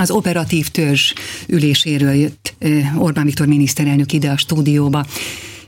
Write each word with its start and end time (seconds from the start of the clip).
az 0.00 0.10
operatív 0.10 0.68
törzs 0.68 1.12
üléséről 1.46 2.12
jött 2.12 2.54
Orbán 2.98 3.24
Viktor 3.24 3.46
miniszterelnök 3.46 4.12
ide 4.12 4.30
a 4.30 4.36
stúdióba. 4.36 5.06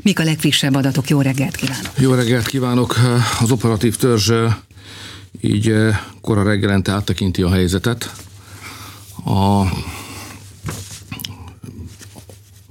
Mik 0.03 0.19
a 0.19 0.23
legfrissebb 0.23 0.75
adatok? 0.75 1.09
Jó 1.09 1.21
reggelt 1.21 1.57
kívánok! 1.57 1.93
Jó 1.99 2.15
reggelt 2.15 2.47
kívánok! 2.47 2.97
Az 3.41 3.51
operatív 3.51 3.97
törzs 3.97 4.31
így 5.41 5.75
kora 6.21 6.43
reggelente 6.43 6.93
áttekinti 6.93 7.43
a 7.43 7.51
helyzetet. 7.51 8.13
A 9.25 9.63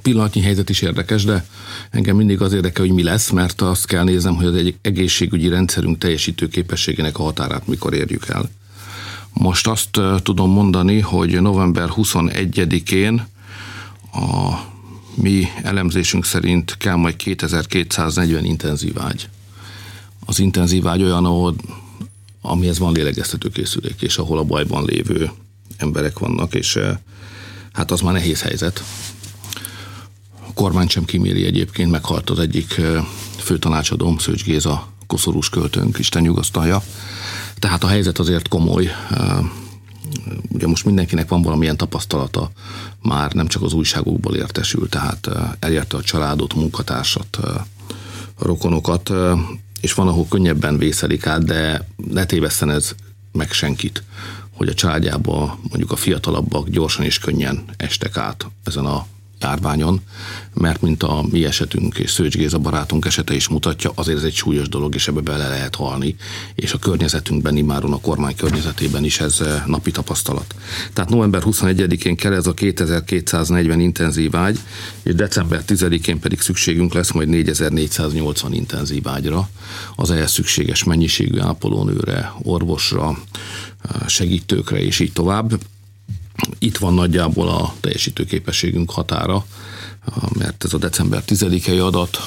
pillanatnyi 0.01 0.41
helyzet 0.41 0.69
is 0.69 0.81
érdekes, 0.81 1.23
de 1.23 1.45
engem 1.91 2.15
mindig 2.15 2.41
az 2.41 2.53
érdekel, 2.53 2.85
hogy 2.85 2.93
mi 2.93 3.03
lesz, 3.03 3.29
mert 3.29 3.61
azt 3.61 3.85
kell 3.85 4.03
néznem, 4.03 4.35
hogy 4.35 4.45
az 4.45 4.55
egy 4.55 4.75
egészségügyi 4.81 5.49
rendszerünk 5.49 5.97
teljesítő 5.97 6.47
képességének 6.47 7.19
a 7.19 7.23
határát 7.23 7.67
mikor 7.67 7.93
érjük 7.93 8.27
el. 8.27 8.49
Most 9.33 9.67
azt 9.67 9.99
tudom 10.23 10.51
mondani, 10.51 10.99
hogy 10.99 11.41
november 11.41 11.89
21-én 11.95 13.27
a 14.13 14.59
mi 15.13 15.47
elemzésünk 15.63 16.25
szerint 16.25 16.77
kell 16.77 16.95
majd 16.95 17.15
2240 17.15 18.45
intenzív 18.45 18.99
ágy. 18.99 19.29
Az 20.25 20.39
intenzív 20.39 20.87
ágy 20.87 21.03
olyan, 21.03 21.25
ahol, 21.25 21.55
amihez 22.41 22.79
van 22.79 22.93
lélegeztetőkészülék, 22.93 24.01
és 24.01 24.17
ahol 24.17 24.37
a 24.37 24.43
bajban 24.43 24.85
lévő 24.85 25.31
emberek 25.77 26.19
vannak, 26.19 26.53
és 26.53 26.79
hát 27.73 27.91
az 27.91 28.01
már 28.01 28.13
nehéz 28.13 28.41
helyzet. 28.41 28.83
A 30.47 30.53
kormány 30.53 30.87
sem 30.87 31.05
kiméri 31.05 31.45
egyébként, 31.45 31.91
meghalt 31.91 32.29
az 32.29 32.39
egyik 32.39 32.81
főtanácsadóm, 33.37 34.17
Szőcs 34.17 34.43
Géza, 34.43 34.87
koszorús 35.11 35.49
költőnk, 35.49 35.99
Isten 35.99 36.21
nyugasztalja. 36.21 36.83
Tehát 37.59 37.83
a 37.83 37.87
helyzet 37.87 38.19
azért 38.19 38.47
komoly. 38.47 38.91
Ugye 40.49 40.67
most 40.67 40.85
mindenkinek 40.85 41.29
van 41.29 41.41
valamilyen 41.41 41.77
tapasztalata, 41.77 42.51
már 43.01 43.33
nem 43.33 43.47
csak 43.47 43.61
az 43.61 43.73
újságokból 43.73 44.35
értesül, 44.35 44.89
tehát 44.89 45.29
elérte 45.59 45.97
a 45.97 46.01
családot, 46.01 46.53
munkatársat, 46.53 47.39
rokonokat, 48.39 49.11
és 49.81 49.93
van, 49.93 50.07
ahol 50.07 50.25
könnyebben 50.29 50.77
vészelik 50.77 51.27
át, 51.27 51.43
de 51.43 51.87
ne 51.95 52.25
tévesszen 52.25 52.69
ez 52.69 52.95
meg 53.31 53.51
senkit, 53.51 54.03
hogy 54.51 54.67
a 54.67 54.73
családjába 54.73 55.59
mondjuk 55.69 55.91
a 55.91 55.95
fiatalabbak 55.95 56.69
gyorsan 56.69 57.05
és 57.05 57.19
könnyen 57.19 57.63
estek 57.77 58.17
át 58.17 58.47
ezen 58.63 58.85
a 58.85 59.05
járványon, 59.41 60.01
mert 60.53 60.81
mint 60.81 61.03
a 61.03 61.25
mi 61.31 61.45
esetünk 61.45 61.97
és 61.97 62.11
Szőcs 62.11 62.35
Géza 62.35 62.57
barátunk 62.57 63.05
esete 63.05 63.33
is 63.33 63.47
mutatja, 63.47 63.91
azért 63.95 64.17
ez 64.17 64.23
egy 64.23 64.33
súlyos 64.33 64.69
dolog, 64.69 64.95
és 64.95 65.07
ebbe 65.07 65.21
bele 65.21 65.47
lehet 65.47 65.75
halni, 65.75 66.15
és 66.55 66.73
a 66.73 66.77
környezetünkben, 66.77 67.57
immáron 67.57 67.93
a 67.93 68.01
kormány 68.01 68.35
környezetében 68.35 69.03
is 69.03 69.19
ez 69.19 69.39
eh, 69.39 69.63
napi 69.65 69.91
tapasztalat. 69.91 70.55
Tehát 70.93 71.09
november 71.09 71.41
21-én 71.45 72.15
kell 72.15 72.33
ez 72.33 72.47
a 72.47 72.53
2240 72.53 73.79
intenzív 73.79 74.35
ágy, 74.35 74.59
és 75.03 75.13
december 75.15 75.63
10-én 75.67 76.19
pedig 76.19 76.41
szükségünk 76.41 76.93
lesz 76.93 77.11
majd 77.11 77.29
4480 77.29 78.53
intenzív 78.53 79.07
ágyra, 79.07 79.49
az 79.95 80.11
ehhez 80.11 80.31
szükséges 80.31 80.83
mennyiségű 80.83 81.39
ápolónőre, 81.39 82.33
orvosra, 82.43 83.07
eh, 83.07 84.07
segítőkre 84.07 84.83
és 84.83 84.99
így 84.99 85.13
tovább 85.13 85.59
itt 86.59 86.77
van 86.77 86.93
nagyjából 86.93 87.49
a 87.49 87.73
teljesítőképességünk 87.79 88.91
határa, 88.91 89.45
mert 90.37 90.63
ez 90.63 90.73
a 90.73 90.77
december 90.77 91.23
10-i 91.27 91.85
adat, 91.85 92.17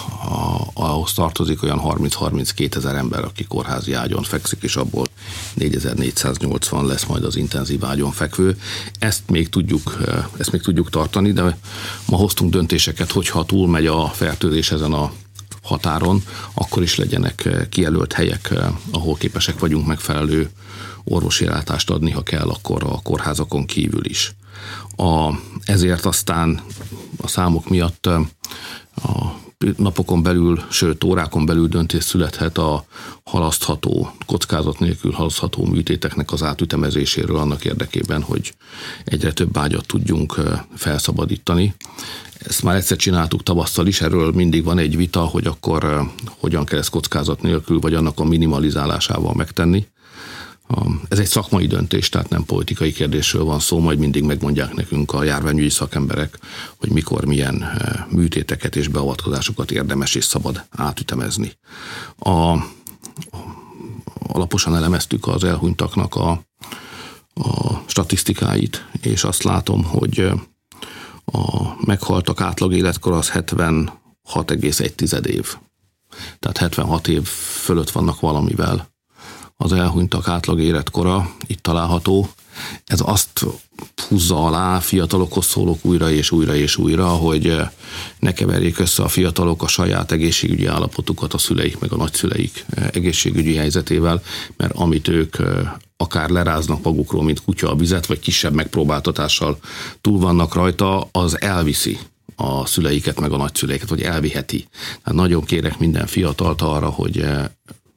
ahhoz 0.72 1.12
tartozik 1.12 1.62
olyan 1.62 1.80
30-32 1.84 2.76
ezer 2.76 2.94
ember, 2.94 3.24
aki 3.24 3.44
kórházi 3.44 3.92
ágyon 3.92 4.22
fekszik, 4.22 4.62
és 4.62 4.76
abból 4.76 5.06
4480 5.54 6.86
lesz 6.86 7.04
majd 7.04 7.24
az 7.24 7.36
intenzív 7.36 7.84
ágyon 7.84 8.12
fekvő. 8.12 8.58
Ezt 8.98 9.22
még 9.26 9.48
tudjuk, 9.48 9.96
ezt 10.38 10.52
még 10.52 10.60
tudjuk 10.60 10.90
tartani, 10.90 11.32
de 11.32 11.58
ma 12.06 12.16
hoztunk 12.16 12.52
döntéseket, 12.52 13.12
hogyha 13.12 13.44
túlmegy 13.44 13.86
a 13.86 14.08
fertőzés 14.08 14.70
ezen 14.70 14.92
a 14.92 15.12
határon, 15.62 16.24
akkor 16.54 16.82
is 16.82 16.96
legyenek 16.96 17.48
kijelölt 17.68 18.12
helyek, 18.12 18.54
ahol 18.90 19.14
képesek 19.14 19.58
vagyunk 19.58 19.86
megfelelő 19.86 20.50
orvosi 21.04 21.46
ellátást 21.46 21.90
adni, 21.90 22.10
ha 22.10 22.22
kell, 22.22 22.48
akkor 22.48 22.84
a 22.84 23.00
kórházakon 23.02 23.66
kívül 23.66 24.04
is. 24.04 24.34
A, 24.96 25.30
ezért 25.64 26.04
aztán 26.04 26.60
a 27.16 27.28
számok 27.28 27.68
miatt 27.68 28.06
a 28.06 29.42
napokon 29.76 30.22
belül, 30.22 30.62
sőt 30.70 31.04
órákon 31.04 31.46
belül 31.46 31.68
döntés 31.68 32.04
születhet 32.04 32.58
a 32.58 32.84
halasztható, 33.24 34.10
kockázat 34.26 34.78
nélkül 34.78 35.12
halasztható 35.12 35.64
műtéteknek 35.64 36.32
az 36.32 36.42
átütemezéséről 36.42 37.36
annak 37.36 37.64
érdekében, 37.64 38.22
hogy 38.22 38.54
egyre 39.04 39.32
több 39.32 39.56
ágyat 39.56 39.86
tudjunk 39.86 40.40
felszabadítani. 40.74 41.74
Ezt 42.38 42.62
már 42.62 42.76
egyszer 42.76 42.96
csináltuk 42.96 43.42
tavasszal 43.42 43.86
is, 43.86 44.00
erről 44.00 44.32
mindig 44.32 44.64
van 44.64 44.78
egy 44.78 44.96
vita, 44.96 45.20
hogy 45.20 45.46
akkor 45.46 46.10
hogyan 46.38 46.64
kell 46.64 46.78
ezt 46.78 46.90
kockázat 46.90 47.42
nélkül, 47.42 47.78
vagy 47.78 47.94
annak 47.94 48.20
a 48.20 48.24
minimalizálásával 48.24 49.34
megtenni. 49.34 49.86
Ez 51.08 51.18
egy 51.18 51.26
szakmai 51.26 51.66
döntés, 51.66 52.08
tehát 52.08 52.28
nem 52.28 52.44
politikai 52.44 52.92
kérdésről 52.92 53.44
van 53.44 53.60
szó, 53.60 53.78
majd 53.78 53.98
mindig 53.98 54.22
megmondják 54.22 54.74
nekünk 54.74 55.12
a 55.12 55.22
járványügyi 55.22 55.68
szakemberek, 55.68 56.38
hogy 56.76 56.90
mikor 56.90 57.24
milyen 57.24 57.62
eh, 57.62 58.04
műtéteket 58.08 58.76
és 58.76 58.88
beavatkozásokat 58.88 59.70
érdemes 59.70 60.14
és 60.14 60.24
szabad 60.24 60.64
átütemezni. 60.70 61.52
A, 62.18 62.58
alaposan 64.18 64.76
elemeztük 64.76 65.26
az 65.26 65.44
elhunytaknak 65.44 66.14
a, 66.14 66.30
a 67.34 67.82
statisztikáit, 67.86 68.86
és 69.00 69.24
azt 69.24 69.42
látom, 69.42 69.84
hogy 69.84 70.18
eh, 70.18 70.32
a 71.24 71.76
meghaltak 71.86 72.40
átlag 72.40 72.72
életkor 72.72 73.12
az 73.12 73.30
76,1 73.30 75.26
év. 75.26 75.54
Tehát 76.38 76.58
76 76.58 77.08
év 77.08 77.22
fölött 77.62 77.90
vannak 77.90 78.20
valamivel 78.20 78.93
az 79.56 79.72
elhunytak 79.72 80.28
átlag 80.28 80.60
életkora 80.60 81.30
itt 81.46 81.62
található. 81.62 82.28
Ez 82.84 83.00
azt 83.04 83.46
húzza 84.08 84.44
alá 84.44 84.78
fiatalokhoz 84.78 85.46
szólok 85.46 85.84
újra 85.84 86.10
és 86.10 86.30
újra 86.30 86.54
és 86.54 86.76
újra, 86.76 87.08
hogy 87.08 87.48
eh, 87.48 87.68
ne 88.18 88.32
keverjék 88.32 88.78
össze 88.78 89.02
a 89.02 89.08
fiatalok 89.08 89.62
a 89.62 89.66
saját 89.66 90.12
egészségügyi 90.12 90.66
állapotukat 90.66 91.34
a 91.34 91.38
szüleik 91.38 91.78
meg 91.78 91.92
a 91.92 91.96
nagyszüleik 91.96 92.64
eh, 92.70 92.88
egészségügyi 92.92 93.54
helyzetével, 93.54 94.22
mert 94.56 94.72
amit 94.74 95.08
ők 95.08 95.38
eh, 95.38 95.72
akár 95.96 96.30
leráznak 96.30 96.82
magukról, 96.82 97.22
mint 97.22 97.42
kutya 97.44 97.70
a 97.70 97.76
vizet, 97.76 98.06
vagy 98.06 98.18
kisebb 98.18 98.54
megpróbáltatással 98.54 99.58
túl 100.00 100.18
vannak 100.18 100.54
rajta, 100.54 101.08
az 101.12 101.40
elviszi 101.40 101.98
a 102.36 102.66
szüleiket, 102.66 103.20
meg 103.20 103.32
a 103.32 103.36
nagyszüleiket, 103.36 103.88
vagy 103.88 104.02
elviheti. 104.02 104.66
Tehát 105.02 105.20
nagyon 105.20 105.44
kérek 105.44 105.78
minden 105.78 106.06
fiatalt 106.06 106.62
arra, 106.62 106.88
hogy 106.88 107.24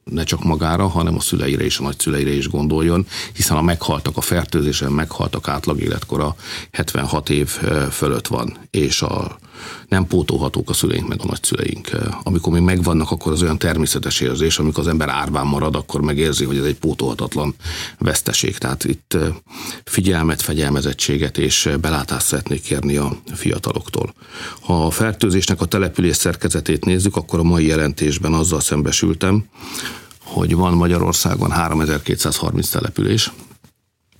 ne 0.09 0.23
csak 0.23 0.43
magára, 0.43 0.87
hanem 0.87 1.15
a 1.15 1.19
szüleire 1.19 1.63
és 1.63 1.79
a 1.79 1.83
nagyszüleire 1.83 2.31
is 2.31 2.49
gondoljon, 2.49 3.07
hiszen 3.33 3.57
a 3.57 3.61
meghaltak 3.61 4.17
a 4.17 4.21
fertőzésen, 4.21 4.91
meghaltak 4.91 5.47
átlag 5.47 5.81
életkora 5.81 6.35
76 6.71 7.29
év 7.29 7.47
fölött 7.91 8.27
van, 8.27 8.57
és 8.71 9.01
a 9.01 9.37
nem 9.87 10.07
pótolhatók 10.07 10.69
a 10.69 10.73
szüleink 10.73 11.07
meg 11.07 11.19
a 11.21 11.25
nagyszüleink. 11.25 11.89
Amikor 12.23 12.53
még 12.53 12.61
megvannak, 12.61 13.11
akkor 13.11 13.31
az 13.31 13.41
olyan 13.41 13.57
természetes 13.57 14.19
érzés, 14.19 14.59
amikor 14.59 14.79
az 14.79 14.87
ember 14.89 15.09
árván 15.09 15.45
marad, 15.45 15.75
akkor 15.75 16.01
megérzi, 16.01 16.45
hogy 16.45 16.57
ez 16.57 16.63
egy 16.63 16.77
pótolhatatlan 16.77 17.55
veszteség. 17.97 18.57
Tehát 18.57 18.83
itt 18.83 19.17
figyelmet, 19.83 20.41
fegyelmezettséget 20.41 21.37
és 21.37 21.69
belátást 21.81 22.25
szeretnék 22.25 22.61
kérni 22.61 22.95
a 22.97 23.11
fiataloktól. 23.33 24.13
Ha 24.61 24.85
a 24.85 24.91
fertőzésnek 24.91 25.61
a 25.61 25.65
település 25.65 26.15
szerkezetét 26.15 26.85
nézzük, 26.85 27.15
akkor 27.15 27.39
a 27.39 27.43
mai 27.43 27.65
jelentésben 27.65 28.33
azzal 28.33 28.59
szembesültem, 28.59 29.45
hogy 30.23 30.55
van 30.55 30.73
Magyarországon 30.73 31.51
3230 31.51 32.69
település, 32.69 33.31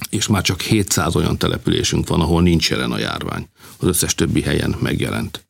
és 0.10 0.28
már 0.28 0.42
csak 0.42 0.62
700 0.62 1.16
olyan 1.16 1.38
településünk 1.38 2.08
van, 2.08 2.22
ahol 2.22 2.42
nincs 2.42 2.70
jelen 2.70 2.92
a 2.92 2.98
járvány. 2.98 3.48
Az 3.78 3.88
összes 3.88 4.16
többi 4.16 4.42
helyen 4.42 4.76
megjelent. 4.80 5.48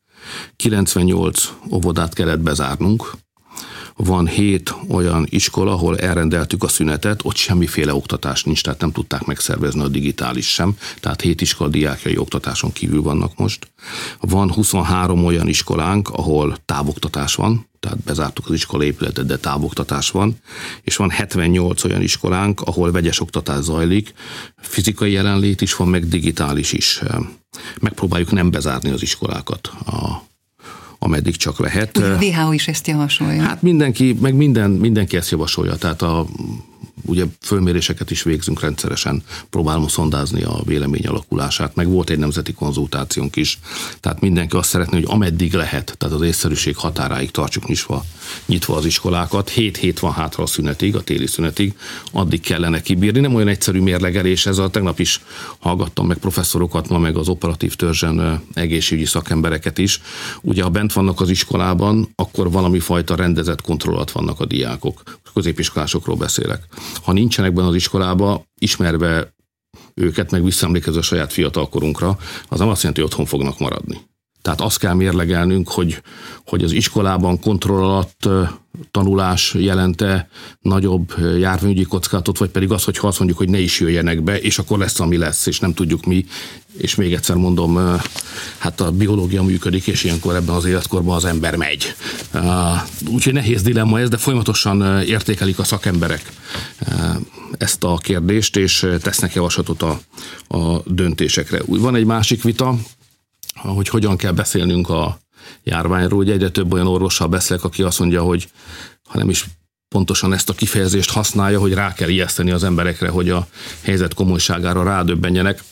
98 0.56 1.52
óvodát 1.72 2.14
kellett 2.14 2.40
bezárnunk, 2.40 3.10
van 4.04 4.26
hét 4.26 4.74
olyan 4.88 5.26
iskola, 5.28 5.72
ahol 5.72 5.98
elrendeltük 5.98 6.62
a 6.62 6.68
szünetet, 6.68 7.20
ott 7.24 7.36
semmiféle 7.36 7.94
oktatás 7.94 8.42
nincs, 8.44 8.62
tehát 8.62 8.80
nem 8.80 8.92
tudták 8.92 9.24
megszervezni 9.24 9.80
a 9.80 9.88
digitális 9.88 10.46
sem, 10.46 10.76
tehát 11.00 11.20
hét 11.20 11.40
iskola 11.40 11.70
diákjai 11.70 12.16
oktatáson 12.16 12.72
kívül 12.72 13.02
vannak 13.02 13.36
most. 13.36 13.70
Van 14.20 14.52
23 14.52 15.24
olyan 15.24 15.48
iskolánk, 15.48 16.08
ahol 16.08 16.56
távoktatás 16.64 17.34
van, 17.34 17.66
tehát 17.80 17.98
bezártuk 17.98 18.46
az 18.48 18.54
iskola 18.54 18.84
épületet, 18.84 19.26
de 19.26 19.36
távoktatás 19.36 20.10
van, 20.10 20.36
és 20.82 20.96
van 20.96 21.10
78 21.10 21.84
olyan 21.84 22.02
iskolánk, 22.02 22.60
ahol 22.60 22.90
vegyes 22.92 23.20
oktatás 23.20 23.62
zajlik, 23.64 24.12
fizikai 24.56 25.12
jelenlét 25.12 25.60
is 25.60 25.76
van, 25.76 25.88
meg 25.88 26.08
digitális 26.08 26.72
is. 26.72 27.02
Megpróbáljuk 27.80 28.32
nem 28.32 28.50
bezárni 28.50 28.90
az 28.90 29.02
iskolákat 29.02 29.66
a 29.66 30.26
ameddig 30.98 31.36
csak 31.36 31.58
lehet. 31.58 31.96
A 31.96 32.18
WHO 32.20 32.52
is 32.52 32.68
ezt 32.68 32.86
javasolja. 32.86 33.42
Hát 33.42 33.62
mindenki, 33.62 34.16
meg 34.20 34.34
minden, 34.34 34.70
mindenki 34.70 35.16
ezt 35.16 35.30
javasolja. 35.30 35.74
Tehát 35.74 36.02
a 36.02 36.26
ugye 37.02 37.24
fölméréseket 37.40 38.10
is 38.10 38.22
végzünk 38.22 38.60
rendszeresen, 38.60 39.22
próbálom 39.50 39.88
szondázni 39.88 40.42
a 40.42 40.60
vélemény 40.64 41.06
alakulását, 41.06 41.74
meg 41.74 41.88
volt 41.88 42.10
egy 42.10 42.18
nemzeti 42.18 42.52
konzultációnk 42.52 43.36
is, 43.36 43.58
tehát 44.00 44.20
mindenki 44.20 44.56
azt 44.56 44.68
szeretné, 44.68 44.96
hogy 44.96 45.08
ameddig 45.10 45.52
lehet, 45.52 45.94
tehát 45.98 46.14
az 46.14 46.22
észszerűség 46.22 46.76
határáig 46.76 47.30
tartsuk 47.30 47.66
nyitva, 47.66 48.04
nyitva 48.46 48.76
az 48.76 48.84
iskolákat, 48.84 49.48
7 49.48 49.76
hét 49.76 49.98
van 49.98 50.12
hátra 50.12 50.42
a 50.42 50.46
szünetig, 50.46 50.96
a 50.96 51.02
téli 51.02 51.26
szünetig, 51.26 51.74
addig 52.12 52.40
kellene 52.40 52.82
kibírni, 52.82 53.20
nem 53.20 53.34
olyan 53.34 53.48
egyszerű 53.48 53.80
mérlegelés, 53.80 54.46
ez 54.46 54.58
a 54.58 54.68
tegnap 54.68 54.98
is 54.98 55.20
hallgattam 55.58 56.06
meg 56.06 56.16
professzorokat, 56.16 56.88
ma 56.88 56.98
meg 56.98 57.16
az 57.16 57.28
operatív 57.28 57.74
törzsen 57.74 58.42
egészségügyi 58.54 59.06
szakembereket 59.06 59.78
is. 59.78 60.00
Ugye, 60.40 60.62
ha 60.62 60.68
bent 60.68 60.92
vannak 60.92 61.20
az 61.20 61.30
iskolában, 61.30 62.08
akkor 62.14 62.50
valami 62.50 62.78
fajta 62.78 63.14
rendezett 63.14 63.60
kontrollat 63.60 64.10
vannak 64.10 64.40
a 64.40 64.46
diákok. 64.46 65.17
Középiskolásokról 65.34 66.16
beszélek. 66.16 66.66
Ha 67.02 67.12
nincsenek 67.12 67.52
benne 67.52 67.68
az 67.68 67.74
iskolába, 67.74 68.44
ismerve 68.60 69.34
őket, 69.94 70.30
meg 70.30 70.44
visszaemlékező 70.44 70.98
a 70.98 71.02
saját 71.02 71.32
fiatalkorunkra, 71.32 72.18
az 72.48 72.58
nem 72.58 72.68
azt 72.68 72.82
jelenti, 72.82 73.00
hogy 73.00 73.10
otthon 73.10 73.26
fognak 73.26 73.58
maradni. 73.58 74.00
Tehát 74.42 74.60
azt 74.60 74.78
kell 74.78 74.94
mérlegelnünk, 74.94 75.68
hogy, 75.68 76.02
hogy 76.46 76.64
az 76.64 76.72
iskolában 76.72 77.40
kontroll 77.40 77.84
alatt 77.84 78.28
tanulás 78.90 79.54
jelente 79.54 80.28
nagyobb 80.60 81.14
járványügyi 81.38 81.82
kockázatot, 81.82 82.38
vagy 82.38 82.50
pedig 82.50 82.70
az, 82.70 82.84
hogy 82.84 82.98
ha 82.98 83.06
azt 83.06 83.18
mondjuk, 83.18 83.38
hogy 83.38 83.48
ne 83.48 83.58
is 83.58 83.80
jöjjenek 83.80 84.22
be, 84.22 84.40
és 84.40 84.58
akkor 84.58 84.78
lesz, 84.78 85.00
ami 85.00 85.16
lesz, 85.16 85.46
és 85.46 85.60
nem 85.60 85.74
tudjuk 85.74 86.04
mi. 86.04 86.26
És 86.76 86.94
még 86.94 87.12
egyszer 87.12 87.36
mondom, 87.36 88.00
hát 88.58 88.80
a 88.80 88.90
biológia 88.90 89.42
működik, 89.42 89.86
és 89.86 90.04
ilyenkor 90.04 90.34
ebben 90.34 90.54
az 90.54 90.64
életkorban 90.64 91.16
az 91.16 91.24
ember 91.24 91.56
megy. 91.56 91.94
Úgyhogy 93.08 93.32
nehéz 93.32 93.62
dilemma 93.62 94.00
ez, 94.00 94.08
de 94.08 94.16
folyamatosan 94.16 95.02
értékelik 95.02 95.58
a 95.58 95.64
szakemberek 95.64 96.32
ezt 97.58 97.84
a 97.84 97.96
kérdést, 97.96 98.56
és 98.56 98.86
tesznek 99.00 99.34
javaslatot 99.34 99.82
a, 99.82 100.00
a 100.58 100.82
döntésekre. 100.84 101.60
Van 101.66 101.94
egy 101.94 102.04
másik 102.04 102.42
vita, 102.42 102.74
hogy 103.54 103.88
hogyan 103.88 104.16
kell 104.16 104.32
beszélnünk 104.32 104.88
a 104.88 105.18
járványról. 105.62 106.18
Ugye 106.18 106.32
egyre 106.32 106.50
több 106.50 106.72
olyan 106.72 106.86
orvossal 106.86 107.28
beszélek, 107.28 107.64
aki 107.64 107.82
azt 107.82 107.98
mondja, 107.98 108.22
hogy 108.22 108.48
ha 109.08 109.18
nem 109.18 109.28
is 109.28 109.44
pontosan 109.88 110.32
ezt 110.32 110.48
a 110.48 110.52
kifejezést 110.52 111.10
használja, 111.10 111.60
hogy 111.60 111.72
rá 111.72 111.92
kell 111.92 112.08
ijeszteni 112.08 112.50
az 112.50 112.64
emberekre, 112.64 113.08
hogy 113.08 113.30
a 113.30 113.46
helyzet 113.80 114.14
komolyságára 114.14 114.82
rádöbbenjenek. 114.82 115.62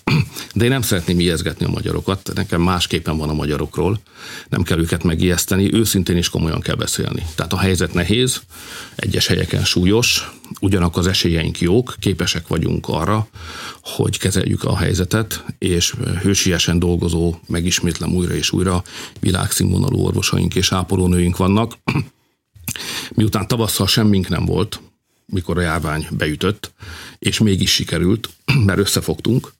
De 0.54 0.64
én 0.64 0.70
nem 0.70 0.82
szeretném 0.82 1.20
ijeszgetni 1.20 1.66
a 1.66 1.70
magyarokat, 1.70 2.30
nekem 2.34 2.62
másképpen 2.62 3.16
van 3.16 3.28
a 3.28 3.32
magyarokról, 3.32 4.00
nem 4.48 4.62
kell 4.62 4.78
őket 4.78 5.02
megijeszteni, 5.02 5.74
őszintén 5.74 6.16
is 6.16 6.28
komolyan 6.28 6.60
kell 6.60 6.74
beszélni. 6.74 7.26
Tehát 7.34 7.52
a 7.52 7.58
helyzet 7.58 7.94
nehéz, 7.94 8.40
egyes 8.94 9.26
helyeken 9.26 9.64
súlyos, 9.64 10.30
ugyanakkor 10.60 10.98
az 10.98 11.06
esélyeink 11.06 11.60
jók, 11.60 11.94
képesek 11.98 12.48
vagyunk 12.48 12.88
arra, 12.88 13.28
hogy 13.82 14.18
kezeljük 14.18 14.64
a 14.64 14.76
helyzetet, 14.76 15.44
és 15.58 15.94
hősiesen 16.22 16.78
dolgozó, 16.78 17.34
megismétlem 17.48 18.14
újra 18.14 18.34
és 18.34 18.52
újra, 18.52 18.82
világszínvonalú 19.20 19.98
orvosaink 19.98 20.54
és 20.54 20.72
ápolónőink 20.72 21.36
vannak, 21.36 21.72
Miután 23.14 23.46
tavasszal 23.46 23.86
semmink 23.86 24.28
nem 24.28 24.44
volt, 24.44 24.80
mikor 25.26 25.58
a 25.58 25.60
járvány 25.60 26.06
beütött, 26.10 26.72
és 27.18 27.38
mégis 27.38 27.72
sikerült, 27.72 28.28
mert 28.66 28.78
összefogtunk. 28.78 29.52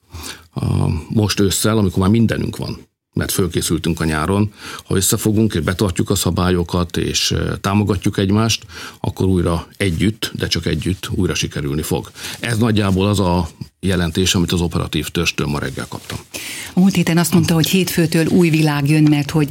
Most 1.09 1.39
ősszel, 1.39 1.77
amikor 1.77 1.99
már 1.99 2.09
mindenünk 2.09 2.57
van, 2.57 2.87
mert 3.13 3.31
fölkészültünk 3.31 3.99
a 3.99 4.05
nyáron, 4.05 4.53
ha 4.85 4.95
összefogunk 4.95 5.53
és 5.53 5.59
betartjuk 5.59 6.09
a 6.09 6.15
szabályokat, 6.15 6.97
és 6.97 7.35
támogatjuk 7.61 8.17
egymást, 8.17 8.65
akkor 8.99 9.25
újra 9.25 9.67
együtt, 9.77 10.31
de 10.33 10.47
csak 10.47 10.65
együtt 10.65 11.09
újra 11.09 11.33
sikerülni 11.33 11.81
fog. 11.81 12.11
Ez 12.39 12.57
nagyjából 12.57 13.07
az 13.07 13.19
a 13.19 13.49
jelentés, 13.79 14.35
amit 14.35 14.51
az 14.51 14.61
operatív 14.61 15.07
törstől 15.07 15.47
ma 15.47 15.59
reggel 15.59 15.85
kaptam. 15.89 16.17
A 16.73 16.79
múlt 16.79 16.95
héten 16.95 17.17
azt 17.17 17.33
mondta, 17.33 17.53
hogy 17.53 17.67
hétfőtől 17.67 18.27
új 18.27 18.49
világ 18.49 18.89
jön, 18.89 19.03
mert 19.03 19.31
hogy 19.31 19.47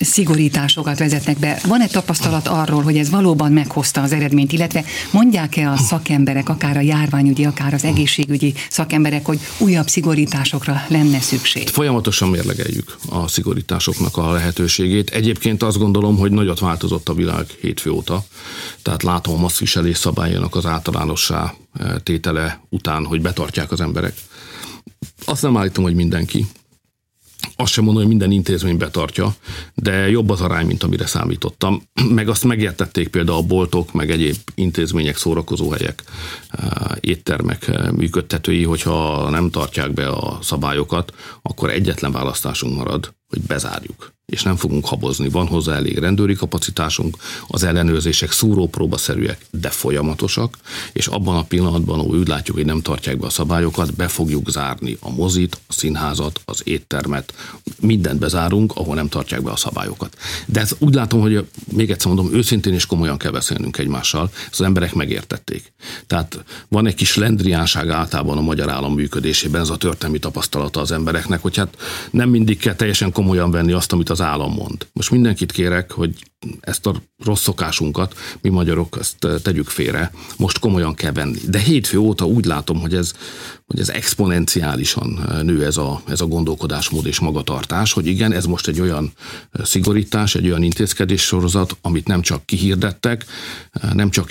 szigorításokat 0.00 0.98
vezetnek 0.98 1.38
be. 1.38 1.60
Van-e 1.66 1.86
tapasztalat 1.86 2.48
arról, 2.48 2.82
hogy 2.82 2.96
ez 2.96 3.10
valóban 3.10 3.52
meghozta 3.52 4.02
az 4.02 4.12
eredményt, 4.12 4.52
illetve 4.52 4.84
mondják-e 5.10 5.70
a 5.70 5.76
szakemberek, 5.76 6.48
akár 6.48 6.76
a 6.76 6.80
járványügyi, 6.80 7.44
akár 7.44 7.74
az 7.74 7.84
egészségügyi 7.84 8.54
szakemberek, 8.70 9.26
hogy 9.26 9.38
újabb 9.58 9.88
szigorításokra 9.88 10.82
lenne 10.88 11.20
szükség? 11.20 11.68
Folyamatosan 11.68 12.28
mérlegeljük 12.28 12.96
a 13.08 13.28
szigorításoknak 13.28 14.16
a 14.16 14.32
lehetőségét. 14.32 15.10
Egyébként 15.10 15.62
azt 15.62 15.78
gondolom, 15.78 16.16
hogy 16.16 16.30
nagyot 16.30 16.58
változott 16.58 17.08
a 17.08 17.14
világ 17.14 17.46
hétfő 17.60 17.90
óta, 17.90 18.24
tehát 18.82 19.02
látom 19.02 19.34
a 19.34 19.38
masszviselés 19.38 19.96
szabályának 19.96 20.54
az 20.54 20.66
általánossá 20.66 21.54
tétele 22.02 22.60
után, 22.68 23.04
hogy 23.04 23.20
betartják 23.20 23.72
az 23.72 23.80
emberek. 23.80 24.14
Azt 25.24 25.42
nem 25.42 25.56
állítom, 25.56 25.84
hogy 25.84 25.94
mindenki. 25.94 26.46
Azt 27.56 27.72
sem 27.72 27.84
mondom, 27.84 28.02
hogy 28.02 28.12
minden 28.12 28.32
intézmény 28.32 28.76
betartja, 28.76 29.34
de 29.74 30.08
jobb 30.08 30.30
az 30.30 30.40
arány, 30.40 30.66
mint 30.66 30.82
amire 30.82 31.06
számítottam. 31.06 31.82
Meg 32.18 32.28
azt 32.28 32.44
megértették 32.44 33.08
például 33.08 33.38
a 33.38 33.42
boltok, 33.42 33.92
meg 33.92 34.10
egyéb 34.10 34.36
intézmények, 34.54 35.16
szórakozóhelyek, 35.16 36.02
éttermek 37.00 37.90
működtetői, 37.92 38.64
hogyha 38.64 39.30
nem 39.30 39.50
tartják 39.50 39.92
be 39.92 40.08
a 40.08 40.38
szabályokat, 40.42 41.12
akkor 41.42 41.70
egyetlen 41.70 42.12
választásunk 42.12 42.76
marad, 42.76 43.14
hogy 43.28 43.40
bezárjuk 43.40 44.15
és 44.32 44.42
nem 44.42 44.56
fogunk 44.56 44.86
habozni. 44.86 45.28
Van 45.28 45.46
hozzá 45.46 45.74
elég 45.74 45.98
rendőri 45.98 46.34
kapacitásunk, 46.34 47.16
az 47.48 47.62
ellenőrzések 47.62 48.32
szúrópróbaszerűek, 48.32 49.46
de 49.50 49.70
folyamatosak, 49.70 50.58
és 50.92 51.06
abban 51.06 51.36
a 51.36 51.42
pillanatban, 51.42 51.98
ahol 51.98 52.18
úgy 52.18 52.28
látjuk, 52.28 52.56
hogy 52.56 52.66
nem 52.66 52.80
tartják 52.80 53.18
be 53.18 53.26
a 53.26 53.30
szabályokat, 53.30 53.94
be 53.94 54.08
fogjuk 54.08 54.50
zárni 54.50 54.96
a 55.00 55.10
mozit, 55.10 55.60
a 55.66 55.72
színházat, 55.72 56.40
az 56.44 56.60
éttermet, 56.64 57.34
mindent 57.80 58.18
bezárunk, 58.18 58.72
ahol 58.76 58.94
nem 58.94 59.08
tartják 59.08 59.42
be 59.42 59.50
a 59.50 59.56
szabályokat. 59.56 60.16
De 60.46 60.60
ez 60.60 60.74
úgy 60.78 60.94
látom, 60.94 61.20
hogy 61.20 61.46
még 61.72 61.90
egyszer 61.90 62.12
mondom, 62.12 62.34
őszintén 62.34 62.72
és 62.72 62.86
komolyan 62.86 63.18
kell 63.18 63.32
beszélnünk 63.32 63.78
egymással, 63.78 64.30
ezt 64.34 64.60
az 64.60 64.66
emberek 64.66 64.94
megértették. 64.94 65.72
Tehát 66.06 66.44
van 66.68 66.86
egy 66.86 66.94
kis 66.94 67.16
lendriánság 67.16 67.88
általában 67.88 68.38
a 68.38 68.40
magyar 68.40 68.70
állam 68.70 68.94
működésében, 68.94 69.60
ez 69.60 69.70
a 69.70 69.76
történelmi 69.76 70.18
tapasztalata 70.18 70.80
az 70.80 70.92
embereknek, 70.92 71.42
hogy 71.42 71.56
hát 71.56 71.76
nem 72.10 72.28
mindig 72.28 72.58
kell 72.58 72.74
teljesen 72.74 73.12
komolyan 73.12 73.50
venni 73.50 73.72
azt, 73.72 73.92
amit 73.92 74.10
az 74.10 74.15
állam 74.20 74.52
mond. 74.52 74.86
Most 74.92 75.10
mindenkit 75.10 75.52
kérek, 75.52 75.92
hogy 75.92 76.14
ezt 76.60 76.86
a 76.86 77.02
rossz 77.24 77.42
szokásunkat, 77.42 78.14
mi 78.40 78.48
magyarok 78.48 78.96
ezt 79.00 79.42
tegyük 79.42 79.68
félre, 79.68 80.12
most 80.36 80.58
komolyan 80.58 80.94
kell 80.94 81.12
venni. 81.12 81.38
De 81.48 81.58
hétfő 81.58 81.98
óta 81.98 82.26
úgy 82.26 82.44
látom, 82.44 82.80
hogy 82.80 82.94
ez, 82.94 83.12
hogy 83.66 83.80
ez 83.80 83.88
exponenciálisan 83.88 85.28
nő 85.42 85.64
ez 85.64 85.76
a, 85.76 86.02
ez 86.08 86.20
a 86.20 86.26
gondolkodásmód 86.26 87.06
és 87.06 87.18
magatartás, 87.18 87.92
hogy 87.92 88.06
igen, 88.06 88.32
ez 88.32 88.44
most 88.44 88.68
egy 88.68 88.80
olyan 88.80 89.12
szigorítás, 89.52 90.34
egy 90.34 90.46
olyan 90.46 90.62
intézkedés 90.62 91.22
sorozat, 91.22 91.76
amit 91.80 92.06
nem 92.06 92.20
csak 92.20 92.46
kihirdettek, 92.46 93.24
nem 93.92 94.10
csak 94.10 94.30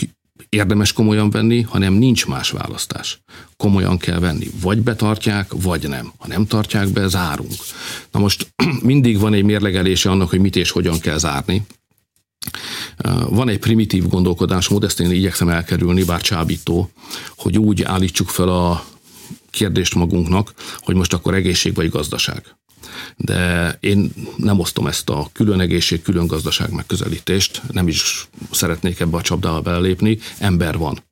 érdemes 0.56 0.94
komolyan 0.94 1.30
venni, 1.30 1.62
hanem 1.62 1.94
nincs 1.94 2.26
más 2.26 2.50
választás. 2.50 3.22
Komolyan 3.58 3.98
kell 3.98 4.20
venni. 4.20 4.48
Vagy 4.62 4.82
betartják, 4.82 5.52
vagy 5.62 5.88
nem. 5.88 6.12
Ha 6.18 6.28
nem 6.28 6.46
tartják 6.46 6.88
be, 6.88 7.08
zárunk. 7.08 7.54
Na 8.12 8.20
most 8.20 8.54
mindig 8.82 9.20
van 9.20 9.34
egy 9.34 9.44
mérlegelése 9.44 10.10
annak, 10.10 10.30
hogy 10.30 10.40
mit 10.40 10.56
és 10.56 10.72
hogyan 10.72 11.00
kell 11.00 11.18
zárni. 11.18 11.66
Van 13.30 13.50
egy 13.50 13.60
primitív 13.60 14.08
gondolkodásmód, 14.08 14.84
ezt 14.84 15.00
én 15.00 15.12
igyekszem 15.12 15.50
elkerülni, 15.50 16.04
bár 16.04 16.22
csábító, 16.22 16.92
hogy 17.36 17.58
úgy 17.58 17.84
állítsuk 17.84 18.30
fel 18.30 18.50
a 18.50 18.86
kérdést 19.50 19.96
magunknak, 19.96 20.54
hogy 20.80 20.96
most 20.96 21.14
akkor 21.14 21.34
egészség 21.34 21.76
vagy 21.76 21.90
gazdaság 21.90 22.56
de 23.18 23.72
én 23.80 24.12
nem 24.38 24.60
osztom 24.60 24.88
ezt 24.88 25.10
a 25.10 25.30
külön 25.34 25.60
egészség, 25.60 26.02
külön 26.02 26.28
gazdaság 26.28 26.72
megközelítést, 26.72 27.62
nem 27.72 27.88
is 27.88 28.28
szeretnék 28.52 29.00
ebbe 29.00 29.18
a 29.18 29.22
csapdába 29.22 29.62
belépni, 29.62 30.20
ember 30.38 30.78
van. 30.78 31.04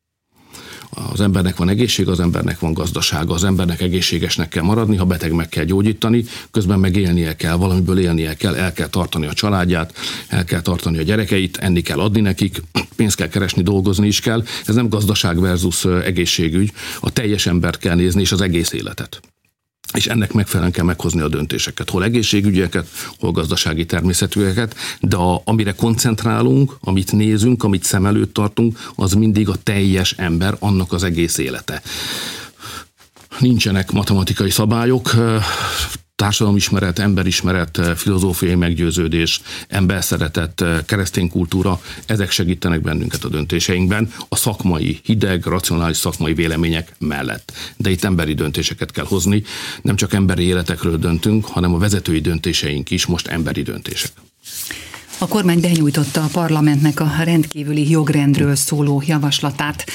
Az 1.12 1.22
embernek 1.22 1.56
van 1.56 1.70
egészség, 1.70 2.08
az 2.08 2.20
embernek 2.20 2.60
van 2.60 2.74
gazdasága, 2.74 3.34
az 3.34 3.44
embernek 3.44 3.82
egészségesnek 3.82 4.50
kell 4.50 4.64
maradni, 4.64 4.96
ha 4.96 5.06
beteg 5.06 5.32
meg 5.32 5.50
kell 5.50 5.64
gyógyítani, 5.64 6.26
közben 6.52 6.80
meg 6.80 6.96
élnie 6.96 7.36
kell, 7.36 7.56
valamiből 7.56 8.00
élnie 8.00 8.34
kell, 8.34 8.56
el 8.56 8.74
kell 8.74 8.88
tartani 8.88 9.26
a 9.26 9.34
családját, 9.34 9.94
el 10.28 10.44
kell 10.44 10.62
tartani 10.62 10.98
a 10.98 11.02
gyerekeit, 11.02 11.58
enni 11.58 11.82
kell 11.82 12.00
adni 12.00 12.22
nekik, 12.22 12.62
pénzt 12.96 13.16
kell 13.16 13.28
keresni, 13.28 13.64
dolgozni 13.64 14.08
is 14.08 14.20
kell. 14.20 14.44
Ez 14.66 14.76
nem 14.76 14.90
gazdaság 14.90 15.40
versus 15.40 15.86
egészségügy, 15.86 16.72
a 17.00 17.12
teljes 17.12 17.46
embert 17.46 17.78
kell 17.78 17.96
nézni, 17.96 18.22
és 18.22 18.32
az 18.32 18.42
egész 18.42 18.72
életet 18.72 19.33
és 19.94 20.08
ennek 20.08 20.34
megfelelően 20.34 20.74
kell 20.74 20.86
meghozni 20.86 21.22
a 21.22 21.28
döntéseket, 21.28 21.90
hol 21.90 22.04
egészségügyeket, 22.04 22.88
hol 23.20 23.32
gazdasági 23.32 23.86
természetűeket, 23.86 24.76
de 25.00 25.16
a, 25.16 25.42
amire 25.46 25.72
koncentrálunk, 25.72 26.78
amit 26.80 27.12
nézünk, 27.12 27.64
amit 27.64 27.84
szem 27.84 28.06
előtt 28.06 28.34
tartunk, 28.34 28.80
az 28.96 29.14
mindig 29.14 29.50
a 29.50 29.56
teljes 29.64 30.12
ember, 30.12 30.56
annak 30.60 30.94
az 30.94 31.04
egész 31.04 31.38
élete. 31.38 31.82
Nincsenek 33.40 33.92
matematikai 33.92 34.50
szabályok, 34.50 35.12
társadalomismeret, 36.16 37.00
emberismeret, 37.00 37.80
filozófiai 37.96 38.56
meggyőződés, 38.56 39.42
emberszeretet, 39.68 40.64
keresztény 40.86 41.30
kultúra, 41.30 41.82
ezek 42.06 42.32
segítenek 42.32 42.82
bennünket 42.82 43.24
a 43.24 43.30
döntéseinkben, 43.30 44.12
a 44.30 44.36
szakmai, 44.36 45.00
hideg, 45.04 45.46
racionális 45.46 45.98
szakmai 45.98 46.34
vélemények 46.34 46.96
mellett. 47.00 47.52
De 47.78 47.90
itt 47.90 48.04
emberi 48.04 48.34
döntéseket 48.34 48.92
kell 48.92 49.06
hozni, 49.06 49.44
nem 49.82 49.96
csak 49.96 50.14
emberi 50.14 50.44
életekről 50.44 50.98
döntünk, 50.98 51.46
hanem 51.46 51.74
a 51.74 51.78
vezetői 51.78 52.20
döntéseink 52.20 52.92
is 52.92 53.06
most 53.06 53.28
emberi 53.28 53.62
döntések. 53.62 54.12
A 55.18 55.28
kormány 55.28 55.60
benyújtotta 55.60 56.24
a 56.24 56.30
parlamentnek 56.32 57.00
a 57.00 57.12
rendkívüli 57.24 57.90
jogrendről 57.90 58.56
szóló 58.56 59.04
javaslatát. 59.06 59.86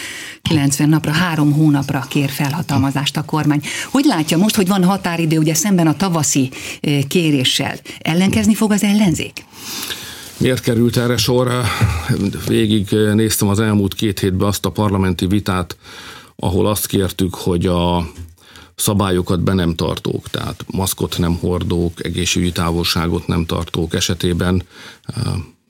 90 0.42 0.88
napra, 0.88 1.12
három 1.12 1.52
hónapra 1.52 2.06
kér 2.08 2.30
felhatalmazást 2.30 3.16
a 3.16 3.24
kormány. 3.24 3.60
Hogy 3.90 4.04
látja 4.04 4.36
most, 4.36 4.56
hogy 4.56 4.68
van 4.68 4.84
határidő, 4.84 5.38
ugye 5.38 5.54
szemben 5.54 5.86
a 5.86 5.96
tavaszi 5.96 6.50
eh, 6.80 7.02
kéréssel, 7.08 7.76
ellenkezni 7.98 8.54
fog 8.54 8.72
az 8.72 8.82
ellenzék? 8.82 9.44
Miért 10.36 10.60
került 10.60 10.96
erre 10.96 11.16
sor? 11.16 11.50
Végig 12.46 12.90
néztem 13.14 13.48
az 13.48 13.60
elmúlt 13.60 13.94
két 13.94 14.20
hétben 14.20 14.48
azt 14.48 14.64
a 14.64 14.70
parlamenti 14.70 15.26
vitát, 15.26 15.76
ahol 16.36 16.66
azt 16.66 16.86
kértük, 16.86 17.34
hogy 17.34 17.66
a 17.66 18.10
szabályokat 18.78 19.40
be 19.40 19.52
nem 19.52 19.74
tartók, 19.74 20.28
tehát 20.28 20.64
maszkot 20.66 21.18
nem 21.18 21.36
hordók, 21.36 22.04
egészségügyi 22.04 22.52
távolságot 22.52 23.26
nem 23.26 23.46
tartók 23.46 23.94
esetében 23.94 24.62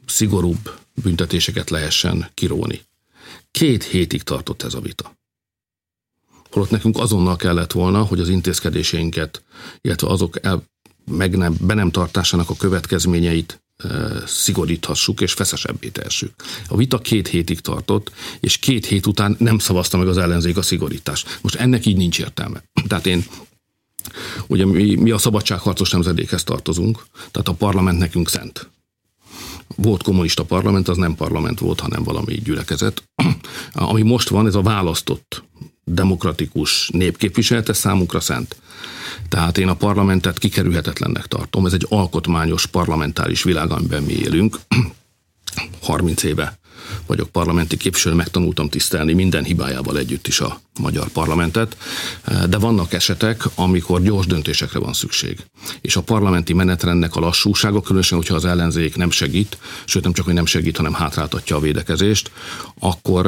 szigorúbb 0.06 0.70
büntetéseket 1.02 1.70
lehessen 1.70 2.30
kiróni. 2.34 2.80
Két 3.50 3.84
hétig 3.84 4.22
tartott 4.22 4.62
ez 4.62 4.74
a 4.74 4.80
vita. 4.80 5.16
Holott 6.50 6.70
nekünk 6.70 6.98
azonnal 6.98 7.36
kellett 7.36 7.72
volna, 7.72 8.02
hogy 8.02 8.20
az 8.20 8.28
intézkedéseinket, 8.28 9.42
illetve 9.80 10.08
azok 10.08 10.44
el, 10.44 10.62
meg 11.10 11.36
nem, 11.36 11.56
be 11.60 11.74
nem 11.74 11.90
tartásának 11.90 12.50
a 12.50 12.56
következményeit 12.56 13.60
szigoríthassuk 14.26 15.20
és 15.20 15.32
feszesebbé 15.32 15.88
tessük. 15.88 16.32
A 16.68 16.76
vita 16.76 16.98
két 16.98 17.28
hétig 17.28 17.60
tartott, 17.60 18.12
és 18.40 18.56
két 18.56 18.86
hét 18.86 19.06
után 19.06 19.36
nem 19.38 19.58
szavazta 19.58 19.96
meg 19.96 20.08
az 20.08 20.18
ellenzék 20.18 20.56
a 20.56 20.62
szigorítást. 20.62 21.38
Most 21.42 21.54
ennek 21.54 21.86
így 21.86 21.96
nincs 21.96 22.18
értelme. 22.18 22.62
Tehát 22.88 23.06
én 23.06 23.24
Ugye 24.46 24.66
mi, 24.66 24.94
mi 24.94 25.10
a 25.10 25.18
szabadságharcos 25.18 25.90
nemzedékhez 25.90 26.44
tartozunk, 26.44 27.06
tehát 27.12 27.48
a 27.48 27.52
parlament 27.52 27.98
nekünk 27.98 28.28
szent. 28.28 28.68
Volt 29.76 30.02
kommunista 30.02 30.44
parlament, 30.44 30.88
az 30.88 30.96
nem 30.96 31.14
parlament 31.14 31.58
volt, 31.58 31.80
hanem 31.80 32.02
valami 32.02 32.34
gyülekezet. 32.34 33.02
Ami 33.72 34.02
most 34.02 34.28
van, 34.28 34.46
ez 34.46 34.54
a 34.54 34.62
választott 34.62 35.44
demokratikus 35.84 36.88
népképviselete 36.92 37.72
számunkra 37.72 38.20
szent. 38.20 38.56
Tehát 39.28 39.58
én 39.58 39.68
a 39.68 39.74
parlamentet 39.74 40.38
kikerülhetetlennek 40.38 41.26
tartom. 41.26 41.66
Ez 41.66 41.72
egy 41.72 41.86
alkotmányos 41.88 42.66
parlamentáris 42.66 43.42
világ, 43.42 43.70
amiben 43.70 44.02
mi 44.02 44.12
élünk. 44.12 44.58
30 45.82 46.22
éve 46.22 46.58
vagyok 47.06 47.28
parlamenti 47.28 47.76
képviselő, 47.76 48.14
megtanultam 48.14 48.68
tisztelni 48.68 49.12
minden 49.12 49.44
hibájával 49.44 49.98
együtt 49.98 50.26
is 50.26 50.40
a 50.40 50.60
magyar 50.80 51.08
parlamentet, 51.08 51.76
de 52.48 52.58
vannak 52.58 52.92
esetek, 52.92 53.42
amikor 53.54 54.02
gyors 54.02 54.26
döntésekre 54.26 54.78
van 54.78 54.92
szükség. 54.92 55.38
És 55.80 55.96
a 55.96 56.02
parlamenti 56.02 56.52
menetrendnek 56.52 57.16
a 57.16 57.20
lassúsága, 57.20 57.80
különösen, 57.80 58.18
hogyha 58.18 58.34
az 58.34 58.44
ellenzék 58.44 58.96
nem 58.96 59.10
segít, 59.10 59.58
sőt 59.84 60.02
nem 60.02 60.12
csak, 60.12 60.24
hogy 60.24 60.34
nem 60.34 60.46
segít, 60.46 60.76
hanem 60.76 60.92
hátráltatja 60.92 61.56
a 61.56 61.60
védekezést, 61.60 62.30
akkor 62.78 63.26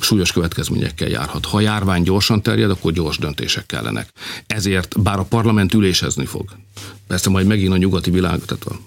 súlyos 0.00 0.32
következményekkel 0.32 1.08
járhat. 1.08 1.46
Ha 1.46 1.60
járvány 1.60 2.02
gyorsan 2.02 2.42
terjed, 2.42 2.70
akkor 2.70 2.92
gyors 2.92 3.18
döntések 3.18 3.66
kellenek. 3.66 4.08
Ezért, 4.46 5.02
bár 5.02 5.18
a 5.18 5.24
parlament 5.24 5.74
ülésezni 5.74 6.26
fog, 6.26 6.48
persze 7.06 7.30
majd 7.30 7.46
megint 7.46 7.72
a 7.72 7.76
nyugati 7.76 8.10
világ, 8.10 8.40
tehát 8.44 8.64
a 8.64 8.78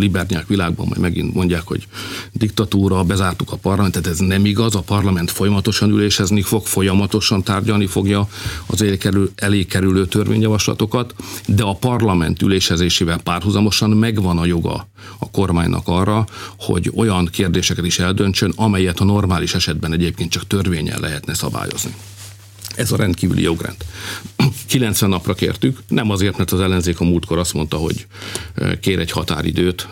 libernyák 0.00 0.46
világban 0.46 0.86
majd 0.88 1.00
megint 1.00 1.34
mondják, 1.34 1.62
hogy 1.64 1.86
diktatúra, 2.32 3.04
bezártuk 3.04 3.52
a 3.52 3.56
parlamentet, 3.56 4.06
ez 4.06 4.18
nem 4.18 4.44
igaz, 4.44 4.74
a 4.74 4.80
parlament 4.80 5.30
folyamatosan 5.30 5.90
ülésezni 5.90 6.42
fog, 6.42 6.66
folyamatosan 6.66 7.42
tárgyalni 7.42 7.86
fogja 7.86 8.28
az 8.66 8.84
elé 9.34 9.64
kerülő 9.64 10.06
törvényjavaslatokat, 10.06 11.14
de 11.46 11.62
a 11.62 11.74
parlament 11.74 12.42
ülésezésével 12.42 13.18
párhuzamosan 13.18 13.90
megvan 13.90 14.38
a 14.38 14.44
joga 14.44 14.88
a 15.18 15.30
kormánynak 15.30 15.88
arra, 15.88 16.26
hogy 16.58 16.92
olyan 16.94 17.26
kérdéseket 17.26 17.86
is 17.86 17.98
eldöntsön, 17.98 18.52
amelyet 18.56 19.00
a 19.00 19.04
normális 19.04 19.54
esetben 19.54 19.92
egyébként 19.92 20.30
csak 20.30 20.46
törvényel 20.46 21.00
lehetne 21.00 21.34
szabályozni. 21.34 21.94
Ez 22.74 22.92
a 22.92 22.96
rendkívüli 22.96 23.42
jogrend. 23.42 23.76
90 24.66 25.08
napra 25.08 25.34
kértük, 25.34 25.78
nem 25.88 26.10
azért, 26.10 26.36
mert 26.36 26.50
az 26.50 26.60
ellenzék 26.60 27.00
a 27.00 27.04
múltkor 27.04 27.38
azt 27.38 27.54
mondta, 27.54 27.76
hogy 27.76 28.06
kér 28.80 28.98
egy 28.98 29.10
határidőt, 29.10 29.88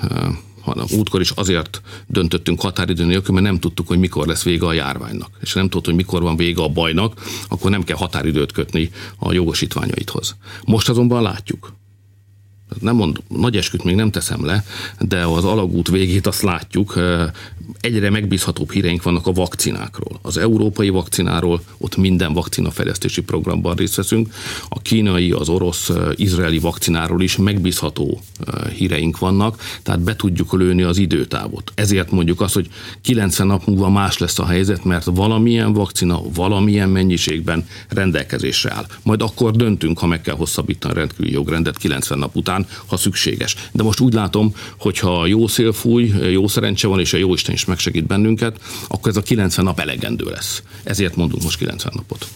hanem 0.60 0.86
útkor 0.90 1.20
is 1.20 1.30
azért 1.30 1.82
döntöttünk 2.06 2.60
határidő 2.60 3.04
nélkül, 3.04 3.34
mert 3.34 3.46
nem 3.46 3.58
tudtuk, 3.58 3.86
hogy 3.88 3.98
mikor 3.98 4.26
lesz 4.26 4.42
vége 4.42 4.66
a 4.66 4.72
járványnak. 4.72 5.30
És 5.40 5.52
nem 5.52 5.68
tudtuk, 5.68 5.84
hogy 5.84 5.94
mikor 5.94 6.22
van 6.22 6.36
vége 6.36 6.62
a 6.62 6.68
bajnak, 6.68 7.20
akkor 7.48 7.70
nem 7.70 7.84
kell 7.84 7.96
határidőt 7.96 8.52
kötni 8.52 8.90
a 9.18 9.32
jogosítványaidhoz. 9.32 10.36
Most 10.64 10.88
azonban 10.88 11.22
látjuk, 11.22 11.72
nem 12.80 12.96
mond, 12.96 13.18
nagy 13.28 13.56
esküt 13.56 13.84
még 13.84 13.94
nem 13.94 14.10
teszem 14.10 14.44
le, 14.44 14.64
de 14.98 15.24
az 15.24 15.44
alagút 15.44 15.88
végét 15.88 16.26
azt 16.26 16.42
látjuk, 16.42 16.98
egyre 17.80 18.10
megbízhatóbb 18.10 18.72
híreink 18.72 19.02
vannak 19.02 19.26
a 19.26 19.32
vakcinákról. 19.32 20.18
Az 20.22 20.36
európai 20.36 20.88
vakcináról, 20.88 21.62
ott 21.78 21.96
minden 21.96 22.32
vakcinafejlesztési 22.32 23.22
programban 23.22 23.74
részt 23.74 23.94
veszünk. 23.94 24.34
A 24.68 24.80
kínai, 24.80 25.30
az 25.30 25.48
orosz, 25.48 25.90
izraeli 26.14 26.58
vakcináról 26.58 27.22
is 27.22 27.36
megbízható 27.36 28.20
híreink 28.76 29.18
vannak, 29.18 29.62
tehát 29.82 30.00
be 30.00 30.16
tudjuk 30.16 30.52
lőni 30.52 30.82
az 30.82 30.98
időtávot. 30.98 31.72
Ezért 31.74 32.10
mondjuk 32.10 32.40
azt, 32.40 32.54
hogy 32.54 32.68
90 33.02 33.46
nap 33.46 33.66
múlva 33.66 33.90
más 33.90 34.18
lesz 34.18 34.38
a 34.38 34.46
helyzet, 34.46 34.84
mert 34.84 35.04
valamilyen 35.04 35.72
vakcina 35.72 36.20
valamilyen 36.34 36.88
mennyiségben 36.88 37.66
rendelkezésre 37.88 38.72
áll. 38.72 38.86
Majd 39.02 39.22
akkor 39.22 39.56
döntünk, 39.56 39.98
ha 39.98 40.06
meg 40.06 40.20
kell 40.20 40.34
hosszabbítani 40.34 40.94
a 40.94 40.96
rendkívüli 40.96 41.32
jogrendet 41.32 41.76
90 41.76 42.18
nap 42.18 42.36
után, 42.36 42.57
ha 42.86 42.96
szükséges. 42.96 43.56
De 43.72 43.82
most 43.82 44.00
úgy 44.00 44.12
látom, 44.12 44.54
hogy 44.78 44.98
ha 44.98 45.26
jó 45.26 45.46
szél 45.46 45.72
fúj, 45.72 46.12
jó 46.30 46.48
szerencse 46.48 46.86
van, 46.86 47.00
és 47.00 47.12
a 47.12 47.16
jó 47.16 47.34
Isten 47.34 47.54
is 47.54 47.64
megsegít 47.64 48.06
bennünket, 48.06 48.60
akkor 48.88 49.10
ez 49.10 49.16
a 49.16 49.22
90 49.22 49.64
nap 49.64 49.80
elegendő 49.80 50.24
lesz. 50.24 50.62
Ezért 50.82 51.16
mondunk 51.16 51.42
most 51.42 51.58
90 51.58 51.92
napot. 51.96 52.28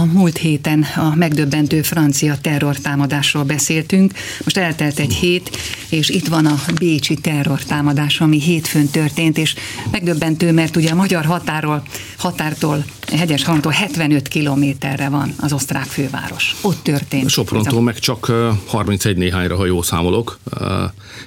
A 0.00 0.04
múlt 0.04 0.36
héten 0.36 0.86
a 0.96 1.14
megdöbbentő 1.14 1.82
francia 1.82 2.36
terrortámadásról 2.40 3.42
beszéltünk. 3.42 4.12
Most 4.44 4.56
eltelt 4.56 4.98
egy 4.98 5.14
hét, 5.14 5.56
és 5.88 6.08
itt 6.08 6.28
van 6.28 6.46
a 6.46 6.58
bécsi 6.74 7.14
terrortámadás, 7.14 8.20
ami 8.20 8.40
hétfőn 8.40 8.88
történt, 8.88 9.38
és 9.38 9.54
megdöbbentő, 9.90 10.52
mert 10.52 10.76
ugye 10.76 10.90
a 10.90 10.94
magyar 10.94 11.24
határól, 11.24 11.82
határtól, 12.18 12.84
hegyes 13.12 13.44
halomtól 13.44 13.72
75 13.72 14.28
kilométerre 14.28 15.08
van 15.08 15.34
az 15.40 15.52
osztrák 15.52 15.86
főváros. 15.86 16.56
Ott 16.60 16.82
történt. 16.82 17.28
Soprontól 17.28 17.82
meg 17.82 17.98
csak 17.98 18.32
31 18.66 19.16
néhányra, 19.16 19.56
ha 19.56 19.66
jól 19.66 19.82
számolok. 19.82 20.38